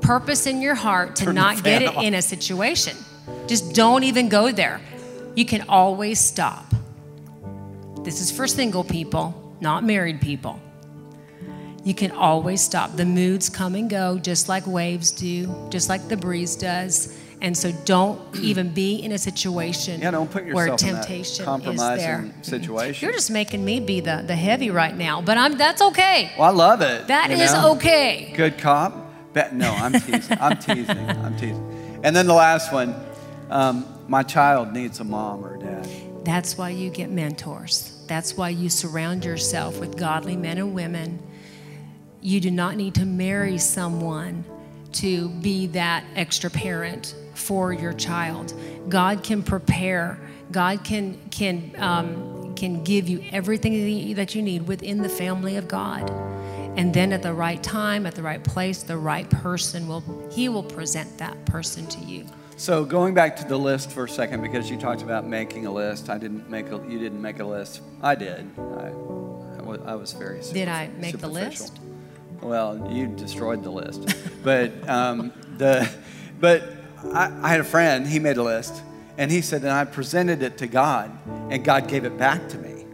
[0.00, 2.96] Purpose in your heart to Turn not get it in a situation.
[3.46, 4.80] Just don't even go there.
[5.34, 6.74] You can always stop.
[8.02, 10.60] This is for single people, not married people.
[11.84, 12.96] You can always stop.
[12.96, 17.18] The moods come and go just like waves do, just like the breeze does.
[17.44, 22.32] And so don't even be in a situation yeah, don't put where temptation is there.
[22.40, 23.04] Situation.
[23.04, 26.32] You're just making me be the, the heavy right now, but I'm that's okay.
[26.38, 27.06] Well, I love it.
[27.08, 27.72] That is know?
[27.72, 28.32] okay.
[28.34, 28.94] Good cop.
[29.52, 30.38] no, I'm teasing.
[30.40, 31.10] I'm teasing.
[31.10, 32.00] I'm teasing.
[32.02, 32.94] And then the last one,
[33.50, 35.86] um, my child needs a mom or a dad.
[36.24, 38.02] That's why you get mentors.
[38.06, 41.22] That's why you surround yourself with godly men and women.
[42.22, 44.46] You do not need to marry someone
[44.92, 48.54] to be that extra parent for your child.
[48.88, 50.20] God can prepare.
[50.50, 55.68] God can can um, can give you everything that you need within the family of
[55.68, 56.10] God.
[56.76, 60.48] And then at the right time, at the right place, the right person will he
[60.48, 62.26] will present that person to you.
[62.56, 65.72] So going back to the list for a second, because you talked about making a
[65.72, 67.80] list, I didn't make a, you didn't make a list.
[68.00, 68.48] I did.
[68.58, 71.80] I, I was, I was very Did I make the list?
[72.40, 74.14] Well, you destroyed the list.
[74.44, 75.90] but um, the
[76.40, 78.06] but I, I had a friend.
[78.06, 78.82] He made a list,
[79.18, 81.10] and he said, and I presented it to God,
[81.50, 82.84] and God gave it back to me.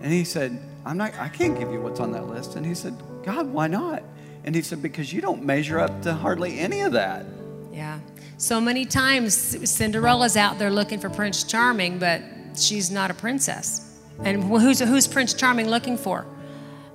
[0.00, 1.14] And he said, I'm not.
[1.18, 2.56] I can't give you what's on that list.
[2.56, 4.02] And he said, God, why not?
[4.44, 7.26] And he said, because you don't measure up to hardly any of that.
[7.72, 7.98] Yeah.
[8.38, 9.34] So many times
[9.68, 12.22] Cinderella's out there looking for Prince Charming, but
[12.56, 14.00] she's not a princess.
[14.24, 16.24] And who's, who's Prince Charming looking for?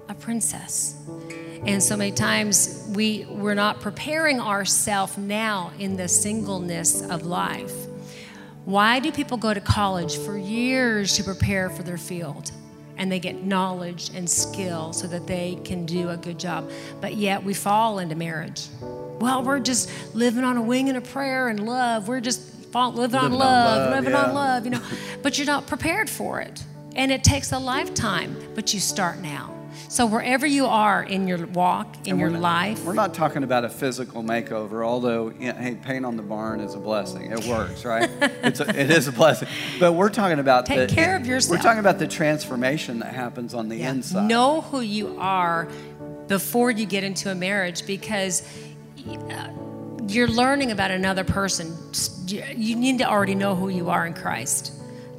[0.09, 0.95] A princess.
[1.65, 7.73] And so many times we, we're not preparing ourselves now in the singleness of life.
[8.65, 12.51] Why do people go to college for years to prepare for their field?
[12.97, 16.69] And they get knowledge and skill so that they can do a good job.
[16.99, 18.67] But yet we fall into marriage.
[18.81, 22.09] Well, we're just living on a wing and a prayer and love.
[22.09, 22.41] We're just
[22.73, 24.25] fall, living, on Living on love, love, living yeah.
[24.25, 24.81] on love, you know.
[25.21, 26.61] But you're not prepared for it.
[26.95, 29.52] And it takes a lifetime, but you start now.
[29.89, 33.13] So wherever you are in your walk, in And your we're not- life, We're not
[33.13, 37.31] talking about a physical makeover, although, hey, paint on the barn is a blessing.
[37.31, 38.09] It works, right?
[38.43, 39.47] it's a, it is a blessing.
[39.79, 41.57] But we're talking about Take the, care of yourself.
[41.57, 43.91] We're talking about the transformation that happens on the Yeah.
[43.91, 44.27] inside.
[44.27, 45.67] Know who you are
[46.27, 48.41] before you get into a marriage because
[49.29, 49.49] uh,
[50.07, 51.75] you're learning about another person.
[52.27, 54.71] You you need to already know who you are in Christ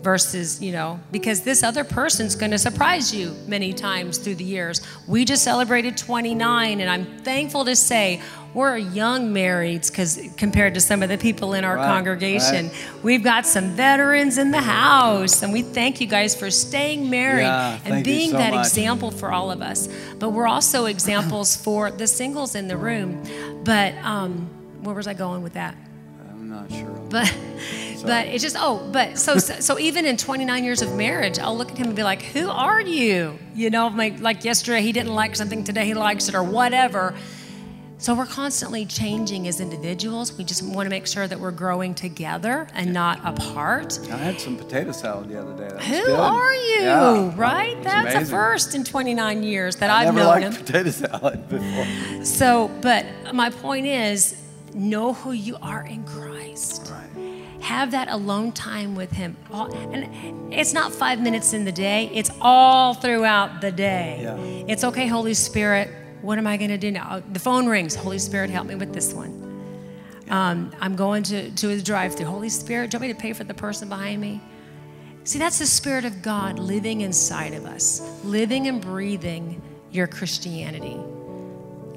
[0.04, 4.44] versus, you know, because this other person's going to surprise you many times through the
[4.44, 4.80] years.
[5.08, 8.20] We just celebrated 29, and I'm thankful to say
[8.52, 13.02] we're young marrieds because compared to some of the people in our Right, congregation, right.
[13.02, 17.42] we've got some veterans in the house, and we thank you guys for staying married
[17.42, 18.66] Yeah, and being so that much.
[18.66, 19.88] example for all of us.
[20.20, 23.20] But we're also examples for the singles in the room.
[23.64, 24.48] But um,
[24.84, 25.74] where was I going with that?
[26.30, 26.90] I'm not sure.
[27.10, 27.34] But
[28.06, 31.56] but it's just oh but so, so so even in 29 years of marriage i'll
[31.56, 33.38] look at him and be like who are you?
[33.54, 37.14] You know like, like yesterday he didn't like something today he likes it or whatever.
[37.98, 40.36] So we're constantly changing as individuals.
[40.36, 43.98] We just want to make sure that we're growing together and not apart.
[44.12, 45.74] I had some potato salad the other day.
[45.86, 46.18] Who good.
[46.18, 46.82] are you?
[46.82, 47.32] Yeah.
[47.36, 47.82] right?
[47.82, 50.64] That's a first in 29 years that I i've never known liked him.
[50.66, 52.24] potato salad before.
[52.24, 54.38] so but my point is
[54.74, 56.90] know who you are in christ.
[56.92, 57.03] Right.
[57.64, 59.36] Have that alone time with him.
[59.50, 64.20] All, and it's not five minutes in the day it's all throughout the day.
[64.22, 64.36] Yeah.
[64.68, 67.22] it's okay holy spirit what am i going to do now?
[67.32, 69.40] The phone rings holy spirit help me with this one.
[70.28, 73.20] Um, i'm going to, to the drive through holy spirit do you want me to
[73.20, 74.40] pay for the person behind me?
[75.24, 80.98] See that's the spirit of god living inside of us living and breathing your christianity.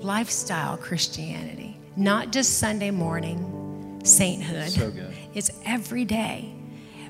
[0.02, 4.70] Lifestyle christianity not just sunday morning sainthood.
[4.70, 5.14] So good.
[5.38, 6.52] It's every day.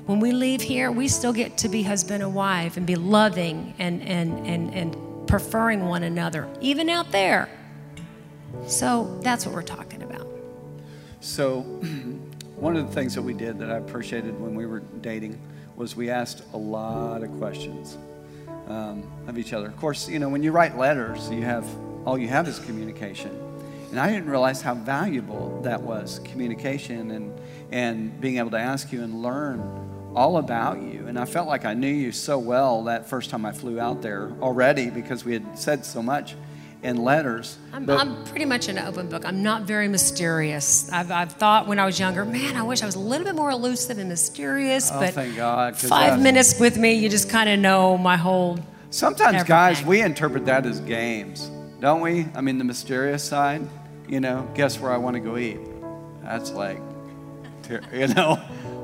[0.04, 3.74] When we leave here, we still get to be husband and wife and be loving
[3.78, 7.48] and, and, and, and preferring one another, even out there.
[8.66, 10.26] So that's what we're talking about.
[11.20, 11.60] So,
[12.56, 15.40] one of the things that we did that I appreciated when we were dating
[15.74, 17.96] was we asked a lot of questions
[18.66, 19.66] um, of each other.
[19.66, 21.66] Of course, you know, when you write letters, you have
[22.04, 23.47] all you have is communication.
[23.90, 27.40] And I didn't realize how valuable that was communication and,
[27.72, 29.60] and being able to ask you and learn
[30.14, 31.06] all about you.
[31.06, 34.02] And I felt like I knew you so well that first time I flew out
[34.02, 36.34] there already because we had said so much
[36.82, 37.58] in letters.
[37.72, 39.24] I'm, But- I'm pretty much an open book.
[39.24, 40.90] I'm not very mysterious.
[40.92, 43.34] I've, I've thought when I was younger, man, I wish I was a little bit
[43.34, 44.90] more elusive and mysterious.
[44.92, 48.58] Oh, but thank God, five minutes with me, you just kind of know my whole.
[48.90, 52.26] Sometimes, guys, we interpret that as games, don't we?
[52.34, 53.66] I mean, the mysterious side,
[54.08, 55.60] you know, guess where I want to go eat?
[56.22, 56.80] That's like,
[57.92, 58.40] you know,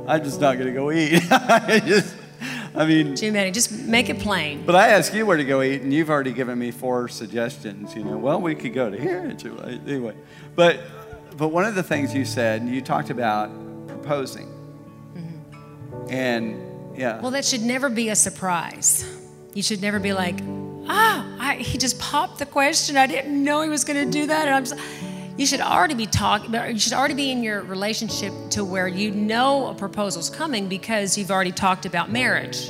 [0.07, 1.23] I'm just not going to go eat.
[1.31, 2.15] I just,
[2.75, 3.51] I mean, Too many.
[3.51, 4.65] Just make it plain.
[4.67, 7.95] but I ask you where to go eat, and you've already given me four suggestions.
[7.95, 9.33] You know, well, we could go to here.
[9.33, 10.15] to- Anyway,
[10.55, 10.81] but
[11.37, 13.51] but one of the things you said, you talked about
[13.89, 14.47] proposing,
[15.17, 16.11] mm-hmm.
[16.11, 19.05] and yeah, Well, that should never be a surprise.
[19.53, 20.37] You should never be like,
[20.89, 22.97] ah, I, he just popped the question.
[22.97, 24.47] I didn't know he was going to do that.
[24.47, 24.67] And I'm.
[24.67, 24.77] So,
[25.37, 26.55] you should already be talking.
[26.55, 31.19] You should already be in your relationship to where you know a proposal's coming because
[31.19, 32.69] you've already talked about marriage,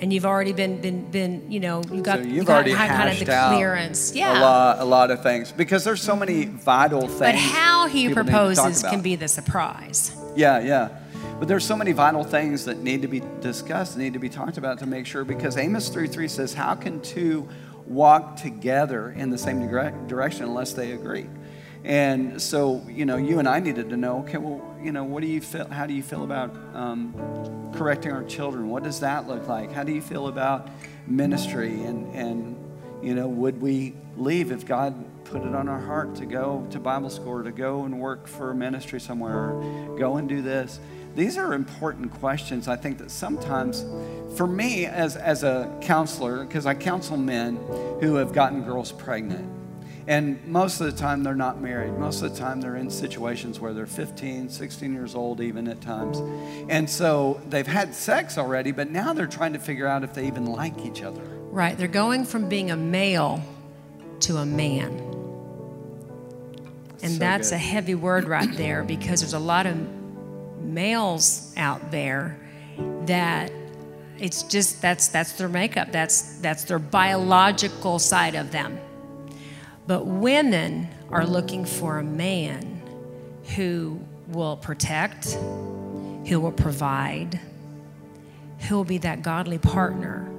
[0.00, 1.50] and you've already been been been.
[1.50, 4.14] You know, you've got so you you've got already kind of the clearance.
[4.14, 4.38] Yeah.
[4.38, 7.20] a lot, a lot of things because there's so many vital things.
[7.20, 10.14] But how he people need to talk proposes can be the surprise.
[10.36, 11.00] Yeah, yeah.
[11.44, 14.56] But there's so many vital things that need to be discussed, need to be talked
[14.56, 17.46] about to make sure because Amos 3:3 says, "How can two
[17.86, 21.26] walk together in the same direction unless they agree?"
[21.84, 25.20] And so, you know, you and I needed to know, okay, well, you know, what
[25.20, 27.12] do you feel, how do you feel about um,
[27.74, 28.70] correcting our children?
[28.70, 29.70] What does that look like?
[29.70, 30.70] How do you feel about
[31.06, 31.84] ministry?
[31.84, 32.56] And, and,
[33.02, 36.80] you know, would we leave if God put it on our heart to go to
[36.80, 40.80] Bible school to go and work for ministry somewhere or go and do this?
[41.14, 42.66] These are important questions.
[42.66, 43.84] I think that sometimes,
[44.36, 47.56] for me as, as a counselor, because I counsel men
[48.00, 49.48] who have gotten girls pregnant,
[50.06, 51.96] and most of the time they're not married.
[51.98, 55.80] Most of the time they're in situations where they're 15, 16 years old, even at
[55.80, 56.18] times.
[56.68, 60.26] And so they've had sex already, but now they're trying to figure out if they
[60.26, 61.22] even like each other.
[61.22, 61.78] Right.
[61.78, 63.42] They're going from being a male
[64.20, 64.90] to a man.
[67.02, 67.56] And So that's good.
[67.56, 69.76] a heavy word right there because there's a lot of
[70.64, 72.38] males out there
[73.06, 73.52] that
[74.18, 75.92] it's just that's that's their makeup.
[75.92, 78.78] That's that's their biological side of them.
[79.86, 82.82] But women are looking for a man
[83.56, 85.32] who will protect,
[86.26, 87.38] who will provide,
[88.68, 90.30] who will be that godly partner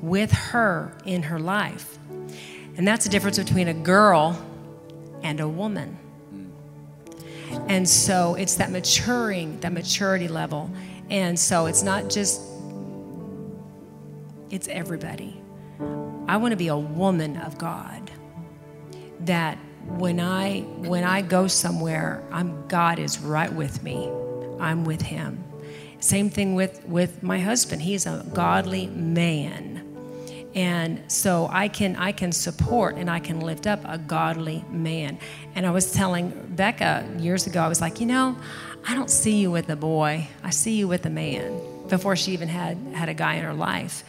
[0.00, 1.98] with her in her life.
[2.76, 4.40] And that's the difference between a girl
[5.22, 5.98] and a woman.
[7.68, 10.70] And so it's that maturing, that maturity level.
[11.10, 12.40] And so it's not just,
[14.50, 15.40] it's everybody.
[16.28, 18.10] I want to be a woman of God
[19.20, 24.10] that when I when I go somewhere, I'm God is right with me.
[24.60, 25.42] I'm with him.
[26.00, 27.82] Same thing with with my husband.
[27.82, 29.71] He's a godly man.
[30.54, 35.18] And so I can I can support and I can lift up a godly man.
[35.54, 38.36] And I was telling Becca years ago, I was like, you know,
[38.86, 40.28] I don't see you with a boy.
[40.42, 41.58] I see you with a man.
[41.88, 44.04] Before she even had had a guy in her life.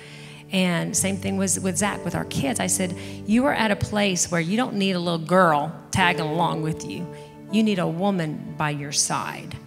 [0.52, 2.60] And same thing was with Zach with our kids.
[2.60, 6.22] I said, you are at a place where you don't need a little girl tagging
[6.22, 7.08] along with you.
[7.52, 9.58] You need a woman by your side.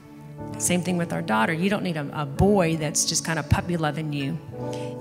[0.58, 1.52] Same thing with our daughter.
[1.52, 4.38] You don't need a, a boy that's just kind of puppy loving you.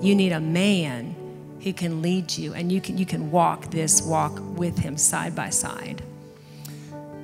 [0.02, 1.15] You need a man
[1.66, 5.34] who can lead you and you can you can walk this walk with him side
[5.34, 6.00] by side.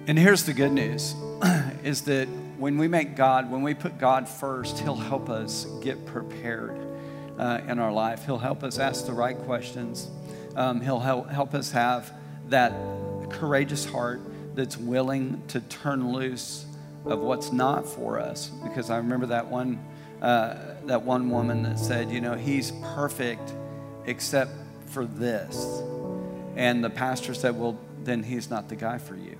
[0.08, 1.14] And here's the good news
[1.84, 2.26] is that
[2.58, 6.76] when we make God, when we put God first, He'll help us get prepared
[7.38, 8.24] uh, in our life.
[8.26, 10.08] He'll help us ask the right questions.
[10.56, 12.12] Um, he'll help, help us have
[12.48, 12.72] that
[13.30, 14.20] courageous heart
[14.56, 16.66] that's willing to turn loose
[17.04, 18.48] of what's not for us.
[18.64, 19.78] Because I remember that one,
[20.20, 23.54] uh, that one woman that said, you know, he's perfect
[24.06, 24.52] except
[24.86, 25.82] for this.
[26.56, 29.38] And the pastor said, well, then he's not the guy for you.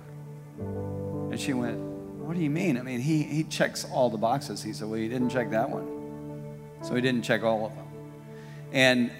[1.33, 2.77] And she went, What do you mean?
[2.77, 4.61] I mean, he, he checks all the boxes.
[4.61, 6.57] He said, Well, he didn't check that one.
[6.83, 7.87] So he didn't check all of them.
[8.71, 9.11] And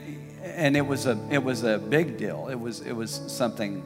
[0.44, 2.50] and it was a it was a big deal.
[2.50, 3.84] It was it was something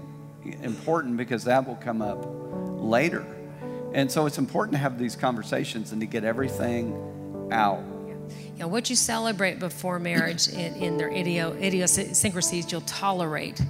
[0.62, 3.26] important because that will come up later.
[3.94, 7.84] And so it's important to have these conversations and to get everything out.
[8.58, 13.62] Yeah, what you celebrate before marriage in, in their idiosyncrasies, you'll tolerate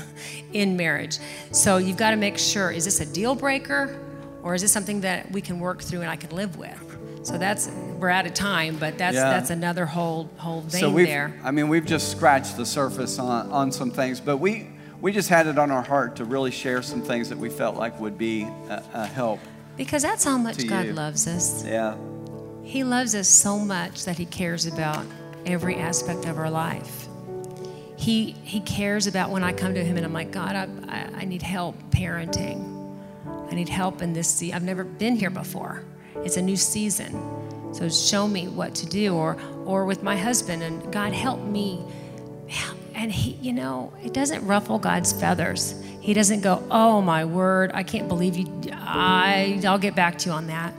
[0.52, 1.18] in marriage.
[1.50, 3.98] So you've got to make sure is this a deal breaker
[4.42, 6.78] or is this something that we can work through and I can live with?
[7.22, 7.68] So that's
[7.98, 9.30] we're out of time, but that's Yeah.
[9.30, 11.32] that's another whole whole vein so we've, there.
[11.42, 14.68] I mean, we've just scratched the surface on, on some things, but we,
[15.00, 17.76] we just had it on our heart to really share some things that we felt
[17.76, 19.40] like would be a, a help.
[19.78, 20.92] Because that's how much God you.
[20.92, 21.64] loves us.
[21.64, 21.96] Yeah.
[22.64, 25.06] He loves us so much that he cares about
[25.46, 27.06] every aspect of our life.
[27.96, 31.20] He he cares about when I come to him and I'm like, God, I, I,
[31.20, 32.98] I need help parenting.
[33.50, 34.56] I need help in this season.
[34.56, 35.84] I've never been here before.
[36.16, 37.12] It's a new season.
[37.72, 39.14] So show me what to do.
[39.14, 41.84] Or or with my husband and God help me.
[42.94, 45.74] And he, you know, it doesn't ruffle God's feathers.
[46.00, 48.46] He doesn't go, oh my word, I can't believe you.
[48.72, 50.72] I, I'll get back to you on that.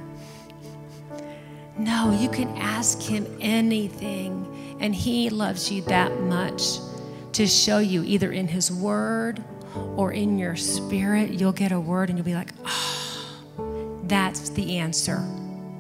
[1.78, 6.80] No, you can ask him anything, and he loves you that much
[7.34, 9.44] to show you either in his word
[9.98, 11.32] or in your spirit.
[11.32, 15.22] You'll get a word and you'll be like, oh, that's the answer.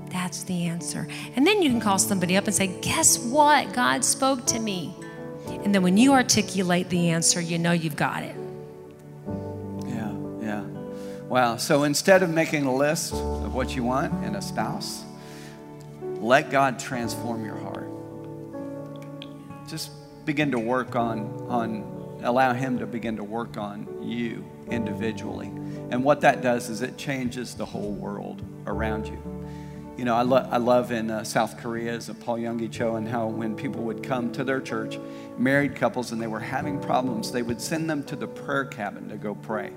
[0.09, 1.07] That's the answer.
[1.37, 3.73] And then you can call somebody up and say, Guess what?
[3.73, 4.93] God spoke to me.
[5.47, 8.35] And then when you articulate the answer, you know you've got it.
[9.85, 10.61] Yeah, yeah.
[11.27, 11.55] Wow.
[11.55, 15.04] So instead of making a list of what you want in a spouse,
[16.25, 17.87] let God transform your heart.
[19.69, 19.91] Just
[20.25, 25.47] begin to work on, on allow Him to begin to work on you individually.
[25.91, 29.21] And what that does is it changes the whole world around you.
[29.97, 33.07] You know, I, lo- I love in uh, South Korea is Paul Yonggi Cho and
[33.07, 34.97] how when people would come to their church,
[35.37, 39.09] married couples, and they were having problems, they would send them to the prayer cabin
[39.09, 39.71] to go pray.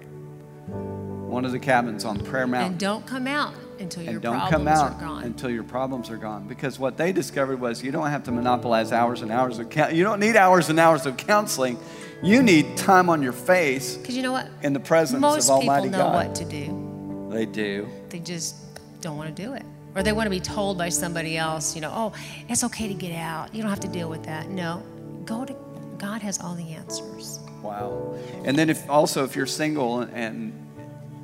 [1.29, 2.73] One of the cabins on Prayer Mountain.
[2.73, 5.23] And don't come out until your and don't problems come out are gone.
[5.25, 6.49] until your problems are gone.
[6.49, 9.73] Because what they discovered was you don't have to monopolize hours and hours of.
[9.93, 11.79] You don't need hours and hours of counseling.
[12.23, 14.49] You need time on your face Because you know what?
[14.63, 16.27] in the presence Most of people Almighty know God.
[16.27, 17.29] what to do.
[17.31, 17.89] They do.
[18.09, 18.57] They just
[19.01, 19.63] don't want to do it.
[19.95, 22.13] Or they want to be told by somebody else, you know, oh,
[22.49, 23.55] it's okay to get out.
[23.55, 24.49] You don't have to deal with that.
[24.49, 24.83] No,
[25.25, 25.55] go to
[25.99, 27.39] God has all the answers.
[27.63, 28.17] Wow.
[28.45, 30.53] And then if also if you're single and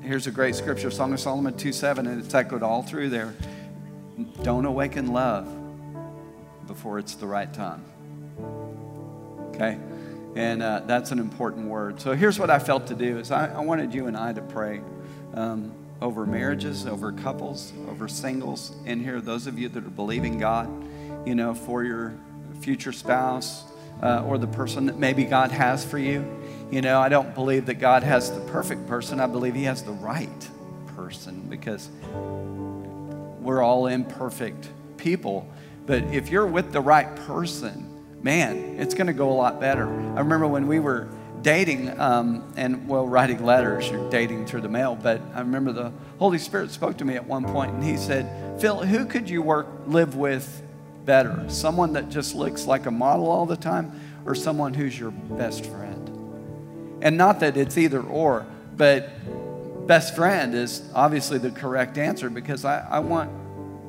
[0.04, 3.34] here's a great scripture, Song of Solomon 2 7, and it's echoed all through there.
[4.42, 5.48] Don't awaken love
[6.66, 7.84] before it's the right time.
[9.48, 9.78] Okay?
[10.36, 12.00] And uh, that's an important word.
[12.00, 14.42] So here's what I felt to do is I, I wanted you and I to
[14.42, 14.82] pray
[15.34, 19.20] um, over marriages, over couples, over singles in here.
[19.20, 20.68] Those of you that are believing God,
[21.26, 22.14] you know, for your
[22.60, 23.64] future spouse
[24.02, 26.24] uh, or the person that maybe God has for you.
[26.74, 29.20] You know, I don't believe that God has the perfect person.
[29.20, 30.50] I believe He has the right
[30.96, 31.88] person because
[33.40, 35.48] we're all imperfect people.
[35.86, 37.88] But if you're with the right person,
[38.24, 39.86] man, it's going to go a lot better.
[39.86, 41.06] I remember when we were
[41.42, 45.92] dating um, and, well, writing letters, you're dating through the mail, but I remember the
[46.18, 49.42] Holy Spirit spoke to me at one point and He said, Phil, who could you
[49.42, 50.60] work, live with
[51.04, 51.44] better?
[51.48, 53.92] Someone that just looks like a model all the time
[54.26, 55.93] or someone who's your best friend?
[57.04, 58.46] And not that it's either or,
[58.76, 59.10] but
[59.86, 63.30] best friend is obviously the correct answer because I, I want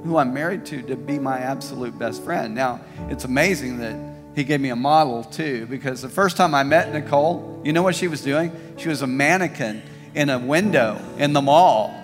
[0.04, 2.54] who I'm married to to be my absolute best friend.
[2.54, 3.96] Now, it's amazing that
[4.36, 7.82] he gave me a model too because the first time I met Nicole, you know
[7.82, 8.52] what she was doing?
[8.78, 9.82] She was a mannequin
[10.14, 11.96] in a window in the mall.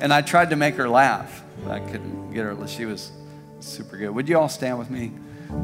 [0.00, 1.42] And I tried to make her laugh.
[1.64, 2.68] But I couldn't get her.
[2.68, 3.10] She was
[3.58, 4.10] super good.
[4.10, 5.12] Would you all stand with me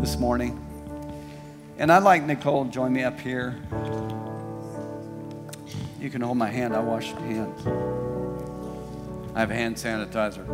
[0.01, 0.61] this morning?
[1.79, 3.57] And I'd like Nicole to join me up here.
[6.05, 6.77] You can hold my hand.
[6.77, 7.67] I wash your hands.
[9.35, 10.47] I have hand sanitizer.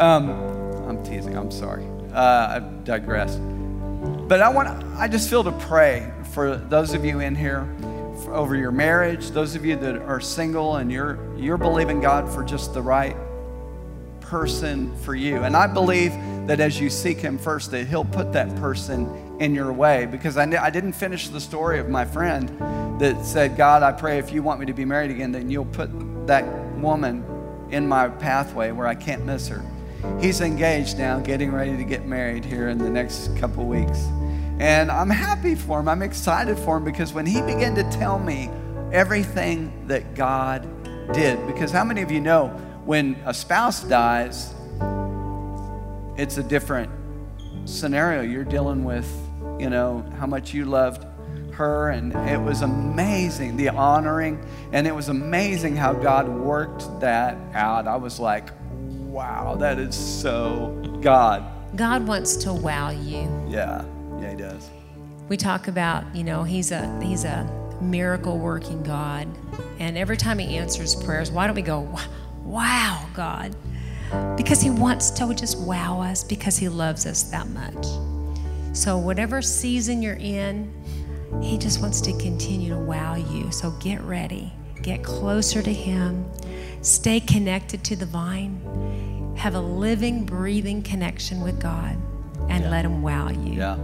[0.00, 0.30] Um,
[0.88, 1.36] I'm teasing.
[1.36, 1.86] I'm sorry.
[2.12, 3.38] Uh, I've digressed.
[4.26, 4.68] But I want.
[4.96, 7.72] I just feel to pray for those of you in here
[8.30, 9.30] over your marriage.
[9.30, 13.16] Those of you that are single and you're you're believing God for just the right
[14.18, 15.44] person for you.
[15.44, 16.10] And I believe
[16.48, 19.06] that as you seek Him first, that He'll put that person
[19.40, 20.06] in your way.
[20.06, 22.48] Because I, I didn't finish the story of my friend
[23.00, 25.64] that said, God, I pray if you want me to be married again, then you'll
[25.64, 25.90] put
[26.28, 26.44] that
[26.76, 27.24] woman
[27.70, 29.64] in my pathway where I can't miss her.
[30.20, 33.98] He's engaged now, getting ready to get married here in the next couple weeks.
[34.58, 35.88] And I'm happy for him.
[35.88, 38.50] I'm excited for him because when he began to tell me
[38.92, 40.68] everything that God
[41.12, 42.48] did, because how many of you know
[42.84, 44.54] when a spouse dies,
[46.16, 46.90] it's a different
[47.64, 48.22] scenario.
[48.22, 49.08] You're dealing with,
[49.60, 51.06] you know, how much you loved
[51.52, 54.42] her, and it was amazing the honoring,
[54.72, 57.86] and it was amazing how God worked that out.
[57.86, 61.44] I was like, wow, that is so God.
[61.76, 63.28] God wants to wow you.
[63.48, 63.84] Yeah,
[64.20, 64.70] yeah, He does.
[65.28, 67.48] We talk about, you know, he's a he's a
[67.80, 69.28] miracle working God.
[69.78, 71.88] And every time he answers prayers, why don't we go,
[72.42, 73.54] "Wow, God?"
[74.36, 77.86] Because he wants to just wow us because he loves us that much.
[78.72, 80.72] So whatever season you're in,
[81.42, 83.50] he just wants to continue to wow you.
[83.52, 84.52] So get ready.
[84.82, 86.24] Get closer to him.
[86.82, 89.34] Stay connected to the vine.
[89.36, 91.96] Have a living, breathing connection with God
[92.48, 92.70] and Yeah.
[92.70, 93.52] let him wow you.
[93.54, 93.76] Yeah,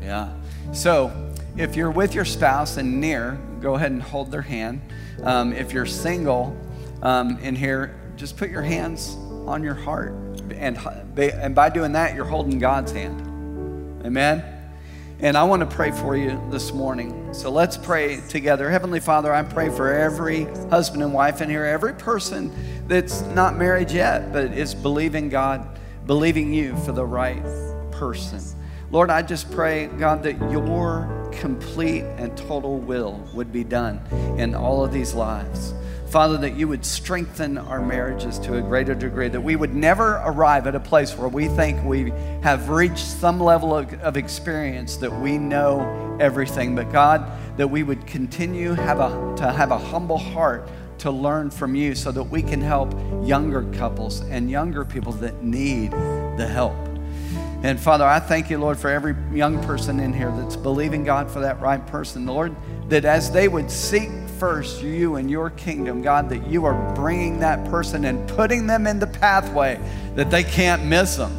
[0.00, 0.32] yeah.
[0.72, 1.12] So
[1.56, 4.80] if you're with your spouse and near, go ahead and hold their hand.
[5.22, 6.56] Um, if you're single
[7.02, 9.16] um, in here, just put your hands
[9.46, 10.12] on your heart.
[10.54, 10.78] And,
[11.18, 13.26] and by doing that, you're holding God's hand.
[14.04, 14.42] Amen?
[15.20, 17.34] And I want to pray for you this morning.
[17.34, 18.70] So let's pray together.
[18.70, 22.50] Heavenly Father, I pray for every husband and wife in here, every person
[22.88, 27.42] that's not married yet, but is believing God, believing you for the right
[27.90, 28.40] person.
[28.90, 34.00] Lord, I just pray, God, that your complete and total will would be done
[34.38, 35.74] in all of these lives.
[36.10, 40.20] Father, that you would strengthen our marriages to a greater degree, that we would never
[40.24, 42.10] arrive at a place where we think we
[42.42, 46.74] have reached some level of, of experience that we know everything.
[46.74, 51.48] But God, that we would continue have a, to have a humble heart to learn
[51.48, 52.92] from you so that we can help
[53.24, 56.74] younger couples and younger people that need the help.
[57.62, 61.30] And Father, I thank you, Lord, for every young person in here that's believing God
[61.30, 62.26] for that right person.
[62.26, 62.56] Lord,
[62.88, 67.40] that as they would seek first you and your kingdom, God, that you are bringing
[67.40, 69.78] that person and putting them in the pathway
[70.14, 71.36] that they can't miss them.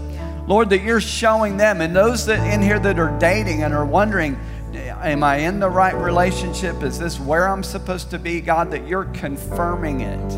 [0.48, 3.86] Lord, that you're showing them, and those that in here that are dating and are
[3.86, 4.40] wondering,
[4.74, 6.84] am I in the right relationship?
[6.84, 8.40] Is this where I'm supposed to be?
[8.40, 10.34] God, that you're confirming it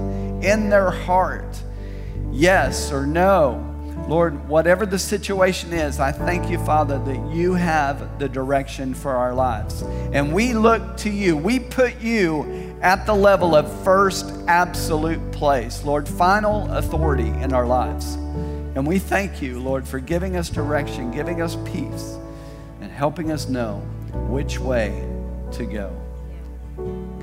[0.45, 1.61] in their heart,
[2.31, 3.72] yes or no.
[4.07, 9.11] Lord, whatever the situation is, I thank you, Father, that you have the direction for
[9.11, 9.81] our lives.
[9.81, 11.37] And we look to you.
[11.37, 17.65] We put you at the level of first absolute place, Lord, final authority in our
[17.65, 18.15] lives.
[18.75, 22.17] And we thank you, Lord, for giving us direction, giving us peace,
[22.81, 23.77] and helping us know
[24.27, 25.07] which way
[25.53, 25.95] to go.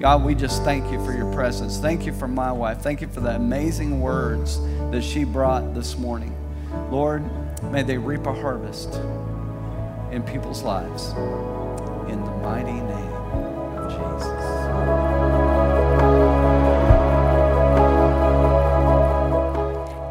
[0.01, 1.77] God, we just thank you for your presence.
[1.77, 2.81] Thank you for my wife.
[2.81, 4.59] Thank you for the amazing words
[4.93, 6.35] that she brought this morning.
[6.91, 7.25] Lord,
[7.71, 8.95] may they reap a harvest
[10.11, 11.11] in people's lives.
[12.11, 13.13] In the mighty name
[13.77, 14.51] of Jesus.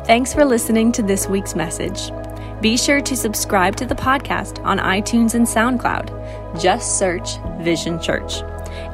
[0.08, 2.12] Thanks for listening to this week's message.
[2.62, 6.60] Be sure to subscribe to the podcast on iTunes and SoundCloud.
[6.62, 8.42] Just search Vision Church.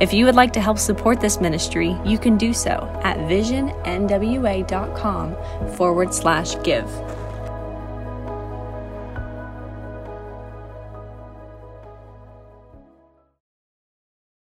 [0.02, 3.76] If you would like to help support this ministry, you can do so at visionnwa.com
[5.76, 6.90] forward slash give.